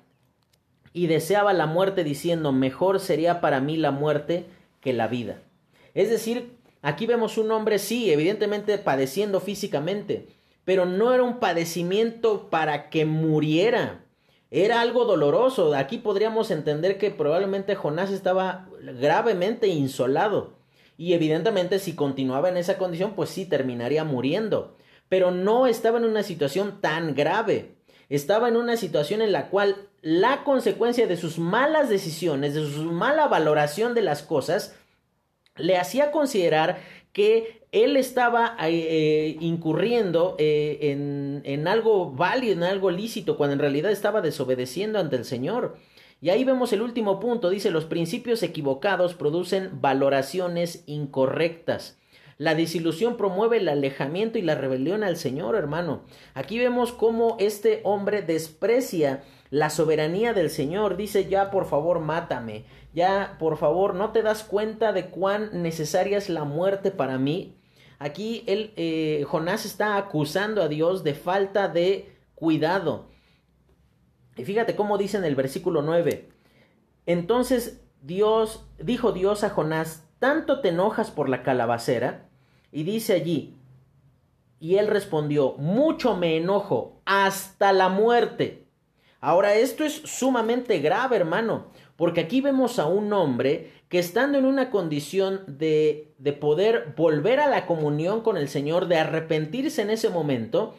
y 0.92 1.08
deseaba 1.08 1.54
la 1.54 1.66
muerte, 1.66 2.04
diciendo, 2.04 2.52
mejor 2.52 3.00
sería 3.00 3.40
para 3.40 3.62
mí 3.62 3.78
la 3.78 3.92
muerte 3.92 4.46
que 4.82 4.92
la 4.92 5.08
vida. 5.08 5.42
Es 5.94 6.10
decir, 6.10 6.58
aquí 6.82 7.06
vemos 7.06 7.38
un 7.38 7.52
hombre, 7.52 7.80
sí, 7.80 8.12
evidentemente 8.12 8.78
padeciendo 8.78 9.40
físicamente, 9.40 10.28
pero 10.66 10.86
no 10.86 11.14
era 11.14 11.24
un 11.24 11.40
padecimiento 11.40 12.50
para 12.50 12.90
que 12.90 13.06
muriera. 13.06 14.03
Era 14.56 14.82
algo 14.82 15.06
doloroso. 15.06 15.74
Aquí 15.74 15.98
podríamos 15.98 16.52
entender 16.52 17.00
que 17.00 17.10
probablemente 17.10 17.74
Jonás 17.74 18.12
estaba 18.12 18.70
gravemente 18.80 19.68
insolado. 19.68 20.54
Y 20.96 21.14
evidentemente 21.14 21.80
si 21.80 21.96
continuaba 21.96 22.50
en 22.50 22.58
esa 22.58 22.78
condición, 22.78 23.14
pues 23.16 23.32
sí, 23.32 23.48
terminaría 23.48 24.04
muriendo. 24.04 24.78
Pero 25.10 25.32
no 25.32 25.66
estaba 25.66 25.98
en 25.98 26.06
una 26.06 26.22
situación 26.22 26.82
tan 26.82 27.16
grave. 27.16 27.78
Estaba 28.10 28.48
en 28.48 28.56
una 28.56 28.78
situación 28.78 29.24
en 29.24 29.32
la 29.32 29.50
cual 29.50 29.90
la 30.04 30.44
consecuencia 30.44 31.08
de 31.08 31.18
sus 31.18 31.40
malas 31.40 31.90
decisiones, 31.90 32.54
de 32.54 32.64
su 32.64 32.84
mala 32.84 33.28
valoración 33.28 33.96
de 33.96 34.04
las 34.04 34.22
cosas, 34.22 34.76
le 35.56 35.78
hacía 35.78 36.12
considerar 36.12 36.80
que 37.14 37.62
él 37.72 37.96
estaba 37.96 38.58
eh, 38.62 39.38
incurriendo 39.40 40.36
eh, 40.40 40.80
en, 40.82 41.42
en 41.46 41.68
algo 41.68 42.12
válido, 42.12 42.54
en 42.54 42.64
algo 42.64 42.92
lícito, 42.92 43.38
cuando 43.38 43.54
en 43.54 43.60
realidad 43.60 43.92
estaba 43.92 44.22
desobedeciendo 44.22 45.00
ante 45.00 45.16
el 45.16 45.26
Señor. 45.26 45.78
Y 46.22 46.30
ahí 46.30 46.44
vemos 46.44 46.74
el 46.74 46.82
último 46.82 47.20
punto, 47.20 47.50
dice, 47.50 47.70
los 47.70 47.86
principios 47.86 48.44
equivocados 48.44 49.14
producen 49.14 49.82
valoraciones 49.82 50.84
incorrectas. 50.88 51.98
La 52.38 52.56
desilusión 52.56 53.18
promueve 53.18 53.58
el 53.58 53.70
alejamiento 53.70 54.40
y 54.40 54.42
la 54.42 54.56
rebelión 54.56 55.04
al 55.04 55.18
Señor, 55.18 55.56
hermano. 55.56 56.04
Aquí 56.34 56.58
vemos 56.58 56.92
cómo 56.92 57.38
este 57.40 57.82
hombre 57.84 58.22
desprecia 58.22 59.24
la 59.54 59.70
soberanía 59.70 60.34
del 60.34 60.50
Señor. 60.50 60.98
Dice, 60.98 61.30
ya 61.30 61.52
por 61.52 61.68
favor, 61.68 62.00
mátame. 62.00 62.66
Ya 62.92 63.36
por 63.38 63.58
favor, 63.58 63.94
¿no 63.94 64.12
te 64.12 64.24
das 64.24 64.44
cuenta 64.44 64.94
de 64.94 65.12
cuán 65.12 65.62
necesaria 65.62 66.18
es 66.18 66.28
la 66.28 66.44
muerte 66.44 66.90
para 66.90 67.20
mí? 67.20 67.56
Aquí 68.00 68.44
él, 68.48 68.74
eh, 68.78 69.24
Jonás 69.28 69.68
está 69.68 69.98
acusando 69.98 70.64
a 70.64 70.70
Dios 70.70 71.04
de 71.04 71.14
falta 71.14 71.68
de 71.68 72.18
cuidado. 72.34 73.10
Y 74.38 74.44
fíjate 74.44 74.76
cómo 74.76 74.98
dice 74.98 75.18
en 75.18 75.24
el 75.24 75.36
versículo 75.36 75.84
9. 75.84 76.30
Entonces 77.06 77.80
Dios, 78.02 78.66
dijo 78.80 79.12
Dios 79.12 79.44
a 79.44 79.52
Jonás, 79.52 80.04
¿tanto 80.18 80.62
te 80.62 80.70
enojas 80.70 81.12
por 81.12 81.30
la 81.30 81.44
calabacera? 81.44 82.28
Y 82.72 82.86
dice 82.86 83.14
allí, 83.14 83.56
y 84.60 84.78
él 84.78 84.88
respondió, 84.88 85.54
mucho 85.60 86.18
me 86.18 86.38
enojo, 86.38 87.04
hasta 87.06 87.72
la 87.72 87.90
muerte. 87.90 88.63
Ahora, 89.26 89.56
esto 89.56 89.86
es 89.86 89.94
sumamente 90.04 90.80
grave, 90.80 91.16
hermano, 91.16 91.68
porque 91.96 92.20
aquí 92.20 92.42
vemos 92.42 92.78
a 92.78 92.88
un 92.88 93.14
hombre 93.14 93.72
que 93.88 93.98
estando 93.98 94.38
en 94.38 94.44
una 94.44 94.70
condición 94.70 95.46
de, 95.48 96.12
de 96.18 96.34
poder 96.34 96.94
volver 96.98 97.40
a 97.40 97.48
la 97.48 97.66
comunión 97.66 98.20
con 98.20 98.36
el 98.36 98.50
Señor, 98.50 98.90
de 98.90 98.98
arrepentirse 98.98 99.82
en 99.82 99.92
ese 99.92 100.10
momento, 100.10 100.76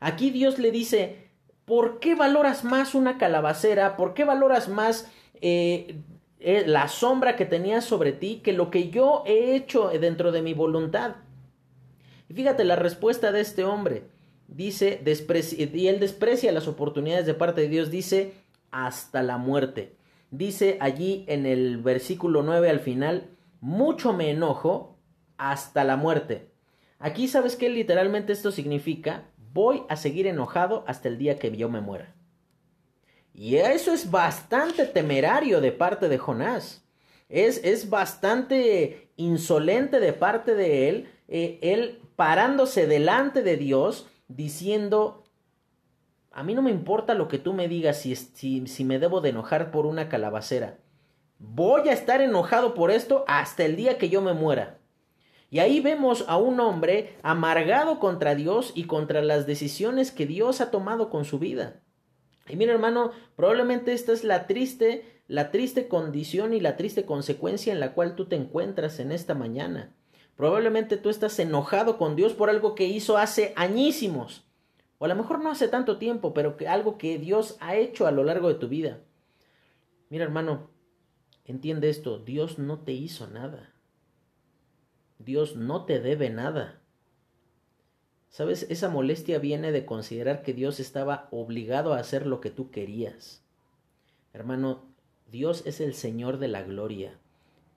aquí 0.00 0.32
Dios 0.32 0.58
le 0.58 0.72
dice, 0.72 1.28
¿por 1.66 2.00
qué 2.00 2.16
valoras 2.16 2.64
más 2.64 2.96
una 2.96 3.16
calabacera? 3.16 3.96
¿Por 3.96 4.12
qué 4.14 4.24
valoras 4.24 4.68
más 4.68 5.08
eh, 5.40 6.00
eh, 6.40 6.64
la 6.66 6.88
sombra 6.88 7.36
que 7.36 7.46
tenías 7.46 7.84
sobre 7.84 8.10
ti 8.10 8.40
que 8.42 8.52
lo 8.52 8.72
que 8.72 8.90
yo 8.90 9.22
he 9.24 9.54
hecho 9.54 9.90
dentro 9.90 10.32
de 10.32 10.42
mi 10.42 10.52
voluntad? 10.52 11.14
Y 12.28 12.34
fíjate 12.34 12.64
la 12.64 12.74
respuesta 12.74 13.30
de 13.30 13.40
este 13.40 13.62
hombre. 13.62 14.13
Dice, 14.46 15.02
y 15.04 15.86
él 15.88 16.00
desprecia 16.00 16.52
las 16.52 16.68
oportunidades 16.68 17.26
de 17.26 17.34
parte 17.34 17.62
de 17.62 17.68
Dios, 17.68 17.90
dice, 17.90 18.34
hasta 18.70 19.22
la 19.22 19.38
muerte. 19.38 19.96
Dice 20.30 20.78
allí 20.80 21.24
en 21.28 21.46
el 21.46 21.78
versículo 21.78 22.42
9 22.42 22.68
al 22.68 22.80
final, 22.80 23.30
mucho 23.60 24.12
me 24.12 24.30
enojo 24.30 24.98
hasta 25.38 25.84
la 25.84 25.96
muerte. 25.96 26.50
Aquí 26.98 27.28
sabes 27.28 27.56
que 27.56 27.68
literalmente 27.68 28.32
esto 28.32 28.50
significa, 28.50 29.30
voy 29.52 29.82
a 29.88 29.96
seguir 29.96 30.26
enojado 30.26 30.84
hasta 30.86 31.08
el 31.08 31.18
día 31.18 31.38
que 31.38 31.56
yo 31.56 31.68
me 31.68 31.80
muera. 31.80 32.14
Y 33.32 33.56
eso 33.56 33.92
es 33.92 34.10
bastante 34.10 34.86
temerario 34.86 35.60
de 35.60 35.72
parte 35.72 36.08
de 36.08 36.18
Jonás. 36.18 36.84
Es, 37.28 37.62
es 37.64 37.90
bastante 37.90 39.10
insolente 39.16 39.98
de 39.98 40.12
parte 40.12 40.54
de 40.54 40.88
él, 40.88 41.08
eh, 41.28 41.58
él 41.62 42.00
parándose 42.16 42.86
delante 42.86 43.42
de 43.42 43.56
Dios 43.56 44.08
diciendo, 44.28 45.24
a 46.30 46.42
mí 46.42 46.54
no 46.54 46.62
me 46.62 46.70
importa 46.70 47.14
lo 47.14 47.28
que 47.28 47.38
tú 47.38 47.52
me 47.52 47.68
digas 47.68 48.00
si, 48.00 48.16
si, 48.16 48.66
si 48.66 48.84
me 48.84 48.98
debo 48.98 49.20
de 49.20 49.30
enojar 49.30 49.70
por 49.70 49.86
una 49.86 50.08
calabacera. 50.08 50.78
Voy 51.38 51.88
a 51.88 51.92
estar 51.92 52.20
enojado 52.20 52.74
por 52.74 52.90
esto 52.90 53.24
hasta 53.26 53.64
el 53.64 53.76
día 53.76 53.98
que 53.98 54.08
yo 54.08 54.22
me 54.22 54.32
muera. 54.32 54.78
Y 55.50 55.60
ahí 55.60 55.78
vemos 55.80 56.24
a 56.26 56.36
un 56.36 56.58
hombre 56.58 57.16
amargado 57.22 58.00
contra 58.00 58.34
Dios 58.34 58.72
y 58.74 58.84
contra 58.84 59.22
las 59.22 59.46
decisiones 59.46 60.10
que 60.10 60.26
Dios 60.26 60.60
ha 60.60 60.72
tomado 60.72 61.10
con 61.10 61.24
su 61.24 61.38
vida. 61.38 61.80
Y 62.48 62.56
mira, 62.56 62.72
hermano, 62.72 63.12
probablemente 63.36 63.92
esta 63.92 64.12
es 64.12 64.24
la 64.24 64.46
triste, 64.46 65.22
la 65.28 65.50
triste 65.50 65.86
condición 65.86 66.52
y 66.54 66.60
la 66.60 66.76
triste 66.76 67.04
consecuencia 67.04 67.72
en 67.72 67.80
la 67.80 67.92
cual 67.92 68.16
tú 68.16 68.26
te 68.26 68.36
encuentras 68.36 68.98
en 68.98 69.12
esta 69.12 69.34
mañana. 69.34 69.94
Probablemente 70.36 70.96
tú 70.96 71.10
estás 71.10 71.38
enojado 71.38 71.96
con 71.96 72.16
Dios 72.16 72.32
por 72.32 72.50
algo 72.50 72.74
que 72.74 72.86
hizo 72.86 73.16
hace 73.16 73.52
añísimos. 73.56 74.44
O 74.98 75.04
a 75.04 75.08
lo 75.08 75.14
mejor 75.14 75.40
no 75.40 75.50
hace 75.50 75.68
tanto 75.68 75.98
tiempo, 75.98 76.34
pero 76.34 76.56
que 76.56 76.66
algo 76.66 76.98
que 76.98 77.18
Dios 77.18 77.56
ha 77.60 77.76
hecho 77.76 78.06
a 78.06 78.10
lo 78.10 78.24
largo 78.24 78.48
de 78.48 78.54
tu 78.54 78.68
vida. 78.68 79.00
Mira, 80.10 80.24
hermano, 80.24 80.70
entiende 81.44 81.88
esto, 81.88 82.18
Dios 82.18 82.58
no 82.58 82.80
te 82.80 82.92
hizo 82.92 83.28
nada. 83.28 83.72
Dios 85.18 85.56
no 85.56 85.84
te 85.84 86.00
debe 86.00 86.30
nada. 86.30 86.80
¿Sabes? 88.28 88.66
Esa 88.68 88.88
molestia 88.88 89.38
viene 89.38 89.70
de 89.70 89.86
considerar 89.86 90.42
que 90.42 90.52
Dios 90.52 90.80
estaba 90.80 91.28
obligado 91.30 91.94
a 91.94 91.98
hacer 91.98 92.26
lo 92.26 92.40
que 92.40 92.50
tú 92.50 92.70
querías. 92.72 93.44
Hermano, 94.32 94.84
Dios 95.30 95.62
es 95.66 95.80
el 95.80 95.94
Señor 95.94 96.38
de 96.38 96.48
la 96.48 96.62
gloria 96.62 97.20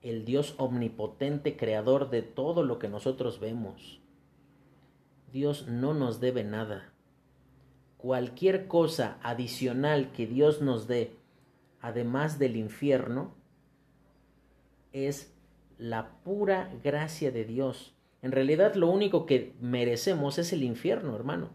el 0.02 0.24
Dios 0.24 0.54
omnipotente, 0.58 1.56
creador 1.56 2.10
de 2.10 2.22
todo 2.22 2.62
lo 2.62 2.78
que 2.78 2.88
nosotros 2.88 3.40
vemos. 3.40 4.00
Dios 5.32 5.66
no 5.68 5.94
nos 5.94 6.20
debe 6.20 6.44
nada. 6.44 6.92
Cualquier 7.96 8.68
cosa 8.68 9.18
adicional 9.22 10.12
que 10.12 10.26
Dios 10.26 10.62
nos 10.62 10.86
dé, 10.86 11.16
además 11.80 12.38
del 12.38 12.56
infierno, 12.56 13.34
es 14.92 15.34
la 15.78 16.10
pura 16.24 16.72
gracia 16.82 17.30
de 17.30 17.44
Dios. 17.44 17.94
En 18.22 18.32
realidad 18.32 18.74
lo 18.74 18.88
único 18.88 19.26
que 19.26 19.54
merecemos 19.60 20.38
es 20.38 20.52
el 20.52 20.62
infierno, 20.62 21.14
hermano. 21.14 21.50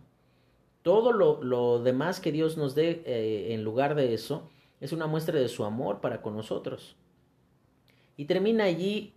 Todo 0.82 1.14
lo, 1.14 1.82
demás 1.82 2.20
que 2.20 2.34
Dios 2.34 2.58
nos 2.58 2.76
dé 2.76 3.04
eh, 3.06 3.54
en 3.54 3.64
lugar 3.64 3.96
de 3.96 4.14
eso 4.14 4.50
es 4.82 4.92
una 4.92 5.08
muestra 5.08 5.40
de 5.40 5.48
su 5.48 5.64
amor 5.64 6.02
para 6.02 6.22
con 6.22 6.36
nosotros. 6.36 6.98
Y 8.15 8.26
termina 8.26 8.65
allí, 8.65 9.13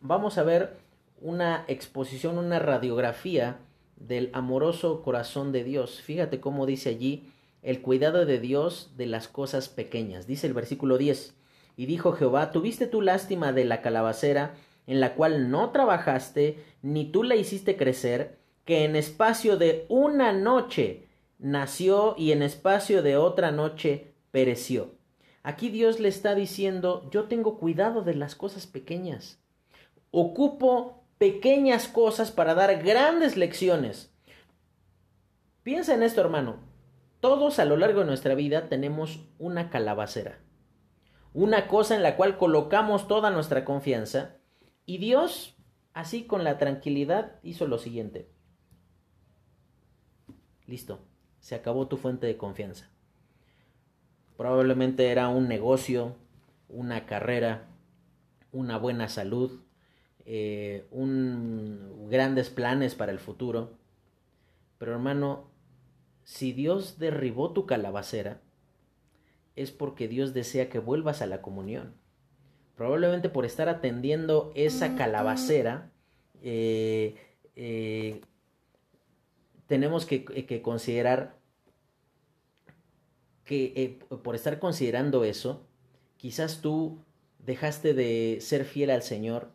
vamos 0.00 0.38
a 0.38 0.42
ver 0.42 0.78
una 1.20 1.64
exposición, 1.68 2.38
una 2.38 2.58
radiografía 2.58 3.58
del 3.96 4.30
amoroso 4.32 5.02
corazón 5.02 5.52
de 5.52 5.64
Dios. 5.64 6.00
Fíjate 6.00 6.40
cómo 6.40 6.66
dice 6.66 6.88
allí 6.88 7.30
el 7.62 7.82
cuidado 7.82 8.24
de 8.24 8.40
Dios 8.40 8.92
de 8.96 9.06
las 9.06 9.28
cosas 9.28 9.68
pequeñas. 9.68 10.26
Dice 10.26 10.46
el 10.46 10.54
versículo 10.54 10.98
10. 10.98 11.34
Y 11.76 11.86
dijo 11.86 12.12
Jehová, 12.12 12.50
¿tuviste 12.50 12.86
tu 12.86 13.02
lástima 13.02 13.52
de 13.52 13.64
la 13.64 13.82
calabacera 13.82 14.54
en 14.86 15.00
la 15.00 15.14
cual 15.14 15.50
no 15.50 15.70
trabajaste, 15.70 16.64
ni 16.82 17.04
tú 17.04 17.22
la 17.22 17.36
hiciste 17.36 17.76
crecer, 17.76 18.38
que 18.64 18.84
en 18.84 18.96
espacio 18.96 19.56
de 19.56 19.86
una 19.88 20.32
noche 20.32 21.06
nació 21.38 22.14
y 22.18 22.32
en 22.32 22.42
espacio 22.42 23.02
de 23.02 23.16
otra 23.16 23.50
noche 23.50 24.14
pereció? 24.30 24.99
Aquí 25.42 25.70
Dios 25.70 26.00
le 26.00 26.08
está 26.08 26.34
diciendo, 26.34 27.08
yo 27.10 27.24
tengo 27.24 27.58
cuidado 27.58 28.02
de 28.02 28.14
las 28.14 28.34
cosas 28.34 28.66
pequeñas. 28.66 29.38
Ocupo 30.10 31.04
pequeñas 31.18 31.88
cosas 31.88 32.30
para 32.30 32.54
dar 32.54 32.82
grandes 32.82 33.36
lecciones. 33.36 34.12
Piensa 35.62 35.94
en 35.94 36.02
esto, 36.02 36.20
hermano. 36.20 36.56
Todos 37.20 37.58
a 37.58 37.64
lo 37.64 37.76
largo 37.76 38.00
de 38.00 38.06
nuestra 38.06 38.34
vida 38.34 38.68
tenemos 38.68 39.20
una 39.38 39.70
calabacera. 39.70 40.38
Una 41.32 41.68
cosa 41.68 41.94
en 41.94 42.02
la 42.02 42.16
cual 42.16 42.38
colocamos 42.38 43.08
toda 43.08 43.30
nuestra 43.30 43.64
confianza. 43.64 44.36
Y 44.84 44.98
Dios, 44.98 45.56
así 45.92 46.24
con 46.24 46.44
la 46.44 46.58
tranquilidad, 46.58 47.38
hizo 47.42 47.66
lo 47.66 47.78
siguiente. 47.78 48.30
Listo, 50.66 51.00
se 51.38 51.54
acabó 51.54 51.88
tu 51.88 51.96
fuente 51.96 52.26
de 52.26 52.36
confianza. 52.36 52.90
Probablemente 54.40 55.10
era 55.10 55.28
un 55.28 55.48
negocio, 55.48 56.16
una 56.70 57.04
carrera, 57.04 57.68
una 58.52 58.78
buena 58.78 59.06
salud, 59.10 59.60
eh, 60.24 60.86
un, 60.90 62.08
grandes 62.08 62.48
planes 62.48 62.94
para 62.94 63.12
el 63.12 63.18
futuro. 63.18 63.76
Pero 64.78 64.92
hermano, 64.92 65.50
si 66.24 66.54
Dios 66.54 66.98
derribó 66.98 67.52
tu 67.52 67.66
calabacera, 67.66 68.40
es 69.56 69.72
porque 69.72 70.08
Dios 70.08 70.32
desea 70.32 70.70
que 70.70 70.78
vuelvas 70.78 71.20
a 71.20 71.26
la 71.26 71.42
comunión. 71.42 71.92
Probablemente 72.76 73.28
por 73.28 73.44
estar 73.44 73.68
atendiendo 73.68 74.52
esa 74.54 74.96
calabacera, 74.96 75.92
eh, 76.40 77.14
eh, 77.56 78.22
tenemos 79.66 80.06
que 80.06 80.62
considerar 80.62 81.39
que 83.50 83.72
eh, 83.74 83.98
por 84.22 84.36
estar 84.36 84.60
considerando 84.60 85.24
eso, 85.24 85.66
quizás 86.18 86.60
tú 86.60 87.00
dejaste 87.40 87.94
de 87.94 88.38
ser 88.40 88.64
fiel 88.64 88.90
al 88.90 89.02
Señor, 89.02 89.50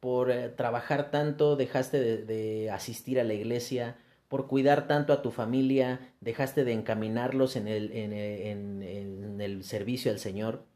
por 0.00 0.30
eh, 0.30 0.50
trabajar 0.50 1.10
tanto 1.10 1.56
dejaste 1.56 2.26
de, 2.26 2.70
asistir 2.70 3.18
a 3.18 3.24
la 3.24 3.32
iglesia, 3.32 3.96
por 4.28 4.48
cuidar 4.48 4.86
tanto 4.86 5.14
a 5.14 5.22
tu 5.22 5.30
familia, 5.30 6.12
dejaste 6.20 6.64
de 6.64 6.74
encaminarlos 6.74 7.56
en 7.56 7.68
el, 7.68 7.90
en 7.92 9.40
el 9.40 9.64
servicio 9.64 10.12
al 10.12 10.18
Señor. 10.18 10.66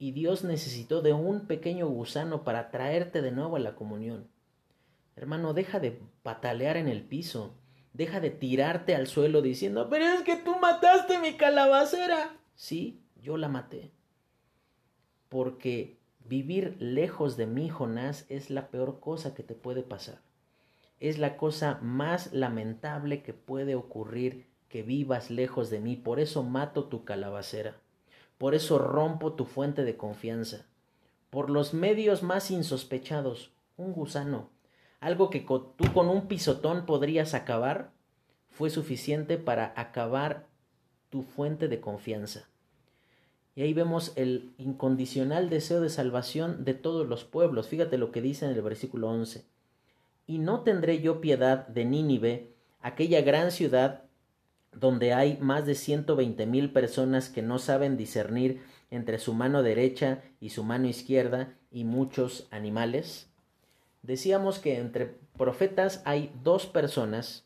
Y 0.00 0.10
Dios 0.10 0.42
necesitó 0.42 1.02
de 1.02 1.12
un 1.12 1.46
pequeño 1.46 1.86
gusano 1.86 2.42
para 2.42 2.72
traerte 2.72 3.22
de 3.22 3.30
nuevo 3.30 3.54
a 3.54 3.60
la 3.60 3.76
comunión. 3.76 4.26
Hermano, 5.14 5.54
deja 5.54 5.78
de 5.78 6.00
patalear 6.24 6.78
en 6.78 6.88
el 6.88 7.02
piso. 7.02 7.54
Deja 7.96 8.20
de 8.20 8.28
tirarte 8.28 8.94
al 8.94 9.06
suelo 9.06 9.40
diciendo, 9.40 9.88
pero 9.88 10.04
es 10.04 10.20
que 10.20 10.36
tú 10.36 10.58
mataste 10.60 11.18
mi 11.18 11.32
calabacera. 11.38 12.36
Sí, 12.54 13.00
yo 13.22 13.38
la 13.38 13.48
maté. 13.48 13.90
Porque 15.30 15.96
vivir 16.22 16.76
lejos 16.78 17.38
de 17.38 17.46
mí, 17.46 17.70
Jonás, 17.70 18.26
es 18.28 18.50
la 18.50 18.68
peor 18.68 19.00
cosa 19.00 19.34
que 19.34 19.42
te 19.42 19.54
puede 19.54 19.82
pasar. 19.82 20.20
Es 21.00 21.16
la 21.16 21.38
cosa 21.38 21.78
más 21.80 22.34
lamentable 22.34 23.22
que 23.22 23.32
puede 23.32 23.76
ocurrir 23.76 24.46
que 24.68 24.82
vivas 24.82 25.30
lejos 25.30 25.70
de 25.70 25.80
mí. 25.80 25.96
Por 25.96 26.20
eso 26.20 26.42
mato 26.42 26.84
tu 26.88 27.06
calabacera. 27.06 27.76
Por 28.36 28.54
eso 28.54 28.78
rompo 28.78 29.32
tu 29.32 29.46
fuente 29.46 29.84
de 29.84 29.96
confianza. 29.96 30.66
Por 31.30 31.48
los 31.48 31.72
medios 31.72 32.22
más 32.22 32.50
insospechados. 32.50 33.52
Un 33.78 33.94
gusano 33.94 34.50
algo 35.00 35.30
que 35.30 35.40
tú 35.40 35.92
con 35.92 36.08
un 36.08 36.28
pisotón 36.28 36.86
podrías 36.86 37.34
acabar, 37.34 37.90
fue 38.50 38.70
suficiente 38.70 39.36
para 39.36 39.72
acabar 39.76 40.46
tu 41.10 41.22
fuente 41.22 41.68
de 41.68 41.80
confianza. 41.80 42.48
Y 43.54 43.62
ahí 43.62 43.72
vemos 43.72 44.12
el 44.16 44.52
incondicional 44.58 45.48
deseo 45.48 45.80
de 45.80 45.88
salvación 45.88 46.64
de 46.64 46.74
todos 46.74 47.08
los 47.08 47.24
pueblos. 47.24 47.68
Fíjate 47.68 47.96
lo 47.98 48.12
que 48.12 48.20
dice 48.20 48.44
en 48.44 48.52
el 48.52 48.62
versículo 48.62 49.08
11. 49.08 49.44
Y 50.26 50.38
no 50.38 50.60
tendré 50.60 51.00
yo 51.00 51.20
piedad 51.20 51.66
de 51.68 51.84
Nínive, 51.84 52.52
aquella 52.80 53.22
gran 53.22 53.50
ciudad 53.50 54.02
donde 54.72 55.14
hay 55.14 55.38
más 55.40 55.64
de 55.64 55.74
ciento 55.74 56.16
veinte 56.16 56.44
mil 56.44 56.70
personas 56.70 57.30
que 57.30 57.40
no 57.40 57.58
saben 57.58 57.96
discernir 57.96 58.62
entre 58.90 59.18
su 59.18 59.32
mano 59.32 59.62
derecha 59.62 60.22
y 60.38 60.50
su 60.50 60.62
mano 60.62 60.86
izquierda 60.86 61.54
y 61.70 61.84
muchos 61.84 62.46
animales. 62.50 63.25
Decíamos 64.06 64.60
que 64.60 64.78
entre 64.78 65.18
profetas 65.36 66.00
hay 66.04 66.32
dos 66.44 66.66
personas 66.66 67.44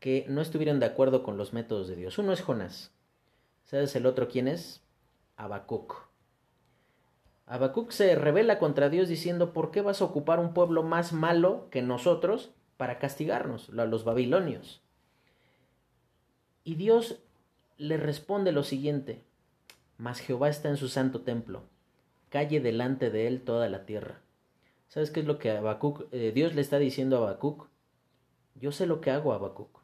que 0.00 0.26
no 0.28 0.40
estuvieron 0.40 0.80
de 0.80 0.86
acuerdo 0.86 1.22
con 1.22 1.36
los 1.36 1.52
métodos 1.52 1.86
de 1.86 1.94
Dios. 1.94 2.18
Uno 2.18 2.32
es 2.32 2.42
Jonás. 2.42 2.90
¿Sabes 3.62 3.94
el 3.94 4.06
otro 4.06 4.26
quién 4.26 4.48
es? 4.48 4.82
Habacuc. 5.36 6.08
Habacuc 7.46 7.92
se 7.92 8.16
revela 8.16 8.58
contra 8.58 8.88
Dios 8.88 9.08
diciendo, 9.08 9.52
¿por 9.52 9.70
qué 9.70 9.80
vas 9.80 10.02
a 10.02 10.04
ocupar 10.04 10.40
un 10.40 10.54
pueblo 10.54 10.82
más 10.82 11.12
malo 11.12 11.68
que 11.70 11.82
nosotros 11.82 12.50
para 12.76 12.98
castigarnos, 12.98 13.70
a 13.70 13.84
los 13.86 14.02
babilonios? 14.02 14.82
Y 16.64 16.74
Dios 16.74 17.22
le 17.76 17.96
responde 17.96 18.50
lo 18.50 18.64
siguiente, 18.64 19.22
mas 19.98 20.18
Jehová 20.18 20.48
está 20.48 20.68
en 20.68 20.78
su 20.78 20.88
santo 20.88 21.20
templo, 21.20 21.62
calle 22.28 22.58
delante 22.58 23.10
de 23.10 23.28
él 23.28 23.42
toda 23.42 23.68
la 23.68 23.86
tierra. 23.86 24.21
¿Sabes 24.92 25.10
qué 25.10 25.20
es 25.20 25.26
lo 25.26 25.38
que 25.38 25.48
eh, 25.48 26.32
Dios 26.34 26.54
le 26.54 26.60
está 26.60 26.78
diciendo 26.78 27.16
a 27.16 27.20
Habacuc? 27.20 27.70
Yo 28.54 28.72
sé 28.72 28.84
lo 28.84 29.00
que 29.00 29.10
hago, 29.10 29.32
Habacuc. 29.32 29.80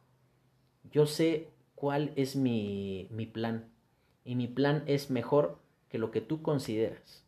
Yo 0.91 1.07
sé 1.07 1.49
cuál 1.75 2.13
es 2.17 2.37
mi, 2.37 3.09
mi 3.11 3.25
plan. 3.25 3.73
Y 4.23 4.35
mi 4.35 4.49
plan 4.49 4.85
es 4.85 5.11
mejor 5.11 5.61
que 5.89 5.97
lo 5.97 6.11
que 6.11 6.21
tú 6.21 6.43
consideras. 6.43 7.25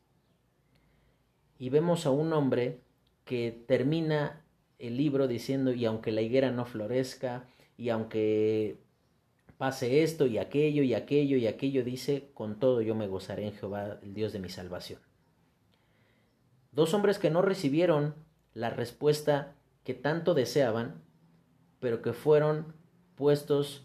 Y 1.59 1.70
vemos 1.70 2.05
a 2.05 2.11
un 2.11 2.35
hombre 2.35 2.83
que 3.24 3.64
termina 3.66 4.45
el 4.78 4.99
libro 4.99 5.26
diciendo, 5.26 5.72
y 5.72 5.87
aunque 5.87 6.12
la 6.12 6.20
higuera 6.20 6.51
no 6.51 6.66
florezca, 6.66 7.49
y 7.78 7.89
aunque 7.89 8.76
pase 9.57 10.03
esto 10.03 10.26
y 10.26 10.37
aquello 10.37 10.83
y 10.83 10.93
aquello 10.93 11.39
y 11.39 11.47
aquello, 11.47 11.83
dice, 11.83 12.28
con 12.35 12.59
todo 12.59 12.83
yo 12.83 12.95
me 12.95 13.09
gozaré 13.09 13.47
en 13.47 13.55
Jehová, 13.55 13.99
el 14.03 14.12
Dios 14.12 14.35
de 14.35 14.41
mi 14.41 14.51
salvación. 14.51 15.01
Dos 16.73 16.95
hombres 16.95 17.18
que 17.18 17.31
no 17.31 17.43
recibieron 17.43 18.14
la 18.55 18.71
respuesta 18.71 19.55
que 19.85 19.95
tanto 19.95 20.35
deseaban, 20.35 21.03
pero 21.81 22.03
que 22.03 22.12
fueron 22.12 22.75
puestos 23.14 23.85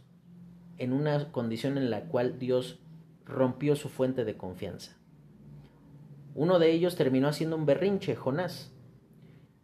en 0.77 0.93
una 0.93 1.31
condición 1.31 1.77
en 1.77 1.89
la 1.89 2.05
cual 2.05 2.38
Dios 2.39 2.79
rompió 3.25 3.75
su 3.75 3.89
fuente 3.89 4.25
de 4.25 4.38
confianza. 4.38 4.97
Uno 6.36 6.59
de 6.59 6.71
ellos 6.71 6.95
terminó 6.95 7.27
haciendo 7.27 7.55
un 7.55 7.65
berrinche, 7.65 8.15
Jonás, 8.15 8.71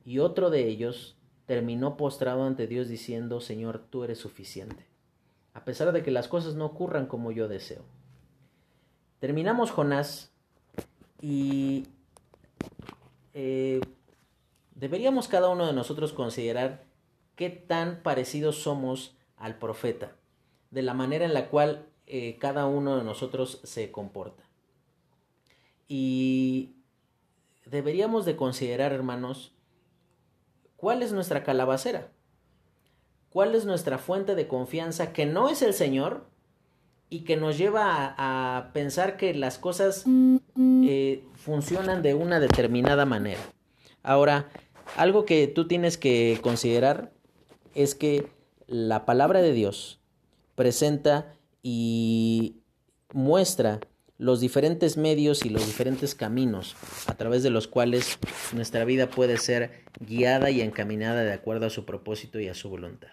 y 0.05 0.19
otro 0.19 0.49
de 0.49 0.67
ellos 0.67 1.17
terminó 1.45 1.97
postrado 1.97 2.45
ante 2.45 2.65
Dios 2.65 2.87
diciendo, 2.87 3.41
Señor, 3.41 3.83
tú 3.89 4.03
eres 4.03 4.19
suficiente 4.19 4.91
a 5.53 5.63
pesar 5.65 5.91
de 5.91 6.03
que 6.03 6.11
las 6.11 6.27
cosas 6.27 6.55
no 6.55 6.65
ocurran 6.65 7.07
como 7.07 7.31
yo 7.31 7.47
deseo. 7.47 7.83
Terminamos 9.19 9.71
Jonás 9.71 10.31
y 11.21 11.87
eh, 13.33 13.81
deberíamos 14.75 15.27
cada 15.27 15.49
uno 15.49 15.67
de 15.67 15.73
nosotros 15.73 16.13
considerar 16.13 16.83
qué 17.35 17.49
tan 17.49 18.01
parecidos 18.03 18.57
somos 18.57 19.15
al 19.37 19.57
profeta, 19.57 20.15
de 20.69 20.81
la 20.81 20.93
manera 20.93 21.25
en 21.25 21.33
la 21.33 21.49
cual 21.49 21.87
eh, 22.07 22.37
cada 22.39 22.65
uno 22.65 22.97
de 22.97 23.03
nosotros 23.03 23.61
se 23.63 23.91
comporta. 23.91 24.43
Y 25.87 26.75
deberíamos 27.65 28.25
de 28.25 28.35
considerar, 28.35 28.93
hermanos, 28.93 29.53
cuál 30.77 31.03
es 31.03 31.11
nuestra 31.11 31.43
calabacera. 31.43 32.11
¿Cuál 33.29 33.55
es 33.55 33.63
nuestra 33.63 33.97
fuente 33.97 34.35
de 34.35 34.47
confianza 34.47 35.13
que 35.13 35.25
no 35.25 35.47
es 35.47 35.61
el 35.61 35.73
Señor 35.73 36.30
y 37.11 37.19
que 37.25 37.35
nos 37.35 37.57
lleva 37.57 38.15
a, 38.17 38.71
pensar 38.73 39.17
que 39.17 39.35
las 39.35 39.59
cosas 39.59 40.05
eh, 40.57 41.23
funcionan 41.35 42.01
de 42.01 42.15
una 42.15 42.39
determinada 42.39 43.05
manera? 43.05 43.41
Ahora, 44.01 44.49
algo 44.95 45.25
que 45.25 45.47
tú 45.47 45.67
tienes 45.67 45.97
que 45.97 46.39
considerar 46.41 47.11
es 47.75 47.95
que 47.95 48.27
la 48.65 49.05
palabra 49.05 49.41
de 49.41 49.51
Dios 49.51 49.99
presenta 50.55 51.35
y 51.61 52.61
muestra 53.13 53.81
los 54.17 54.39
diferentes 54.39 54.95
medios 54.95 55.45
y 55.45 55.49
los 55.49 55.65
diferentes 55.65 56.15
caminos 56.15 56.77
a 57.07 57.15
través 57.15 57.43
de 57.43 57.49
los 57.49 57.67
cuales 57.67 58.19
nuestra 58.53 58.85
vida 58.85 59.09
puede 59.09 59.37
ser 59.37 59.83
guiada 59.99 60.49
y 60.49 60.61
encaminada 60.61 61.23
de 61.23 61.33
acuerdo 61.33 61.65
a 61.65 61.69
su 61.69 61.85
propósito 61.85 62.39
y 62.39 62.47
a 62.47 62.53
su 62.53 62.69
voluntad. 62.69 63.09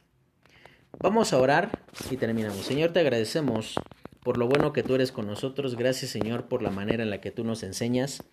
Vamos 1.01 1.33
a 1.33 1.39
orar 1.39 1.85
y 2.11 2.17
terminamos. 2.17 2.67
Señor, 2.67 2.93
te 2.93 2.99
agradecemos 2.99 3.77
por 4.25 4.37
lo 4.37 4.49
bueno 4.49 4.73
que 4.73 4.83
tú 4.83 4.97
eres 4.97 5.13
con 5.13 5.29
nosotros. 5.29 5.77
Gracias, 5.77 6.11
Señor, 6.11 6.49
por 6.49 6.61
la 6.61 6.71
manera 6.71 7.05
en 7.05 7.11
la 7.11 7.21
que 7.21 7.31
tú 7.31 7.45
nos 7.45 7.63
enseñas. 7.63 8.25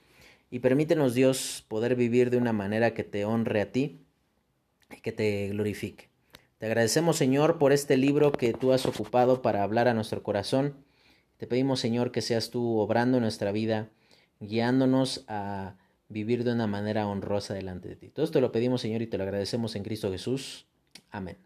Y 0.50 0.60
permítenos, 0.60 1.14
Dios, 1.14 1.64
poder 1.68 1.96
vivir 1.96 2.32
de 2.32 2.38
una 2.38 2.54
manera 2.54 2.96
que 2.96 3.04
te 3.04 3.24
honre 3.24 3.62
a 3.62 3.72
ti 3.72 4.02
y 4.90 5.02
que 5.02 5.12
te 5.12 5.50
glorifique. 5.50 6.10
Te 6.58 6.66
agradecemos, 6.66 7.18
Señor, 7.18 7.60
por 7.60 7.72
este 7.72 7.98
libro 7.98 8.32
que 8.32 8.52
tú 8.54 8.72
has 8.72 8.88
ocupado 8.88 9.44
para 9.44 9.62
hablar 9.62 9.88
a 9.88 9.94
nuestro 9.94 10.24
corazón. 10.24 10.74
Te 11.38 11.46
pedimos, 11.46 11.80
Señor, 11.80 12.12
que 12.12 12.24
seas 12.24 12.50
tú 12.50 12.80
obrando 12.80 13.20
nuestra 13.20 13.52
vida, 13.52 13.92
guiándonos 14.40 15.24
a 15.28 15.76
vivir 16.10 16.44
de 16.44 16.54
una 16.54 16.66
manera 16.66 17.06
honrosa 17.06 17.54
delante 17.54 17.90
de 17.90 17.96
ti. 17.96 18.10
Todo 18.10 18.26
esto 18.26 18.42
lo 18.42 18.52
pedimos, 18.52 18.82
Señor, 18.82 19.04
y 19.04 19.08
te 19.08 19.20
lo 19.20 19.24
agradecemos 19.24 19.76
en 19.76 19.84
Cristo 19.84 20.10
Jesús. 20.12 20.66
Amén. 21.12 21.38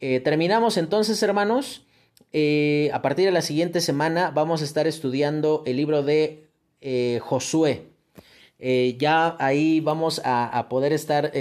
Eh, 0.00 0.20
terminamos 0.20 0.76
entonces, 0.76 1.22
hermanos. 1.22 1.84
Eh, 2.32 2.90
a 2.92 3.00
partir 3.02 3.24
de 3.24 3.32
la 3.32 3.42
siguiente 3.42 3.80
semana 3.80 4.30
vamos 4.30 4.60
a 4.60 4.64
estar 4.64 4.86
estudiando 4.86 5.62
el 5.66 5.76
libro 5.76 6.02
de 6.02 6.46
eh, 6.80 7.20
Josué. 7.22 7.86
ya 8.98 9.36
ahí 9.38 9.80
vamos 9.80 10.20
a, 10.24 10.66
poder 10.68 10.92
estar 10.92 11.32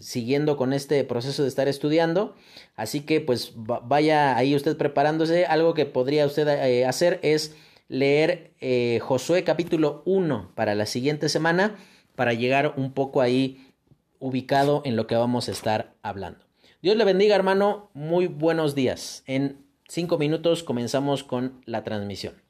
siguiendo 0.00 0.56
con 0.56 0.72
este 0.72 1.04
proceso 1.04 1.42
de 1.42 1.48
estar 1.48 1.68
estudiando. 1.68 2.34
Así 2.76 3.00
que 3.02 3.20
pues 3.20 3.52
vaya 3.56 4.36
ahí 4.36 4.54
usted 4.56 4.76
preparándose. 4.76 5.46
Algo 5.46 5.74
que 5.74 5.86
podría 5.86 6.26
usted 6.26 6.84
hacer 6.84 7.20
es 7.22 7.54
leer 7.88 8.52
Josué 9.00 9.44
capítulo 9.44 10.02
1 10.06 10.52
para 10.54 10.74
la 10.74 10.86
siguiente 10.86 11.28
semana 11.28 11.76
para 12.16 12.32
llegar 12.32 12.74
un 12.76 12.92
poco 12.92 13.20
ahí 13.20 13.72
ubicado 14.18 14.82
en 14.84 14.96
lo 14.96 15.06
que 15.06 15.14
vamos 15.14 15.48
a 15.48 15.52
estar 15.52 15.94
hablando. 16.02 16.45
Dios 16.86 16.96
le 16.96 17.04
bendiga, 17.04 17.34
hermano. 17.34 17.90
Muy 17.94 18.28
buenos 18.28 18.76
días. 18.76 19.24
En 19.26 19.66
cinco 19.88 20.18
minutos 20.18 20.62
comenzamos 20.62 21.24
con 21.24 21.60
la 21.64 21.82
transmisión. 21.82 22.45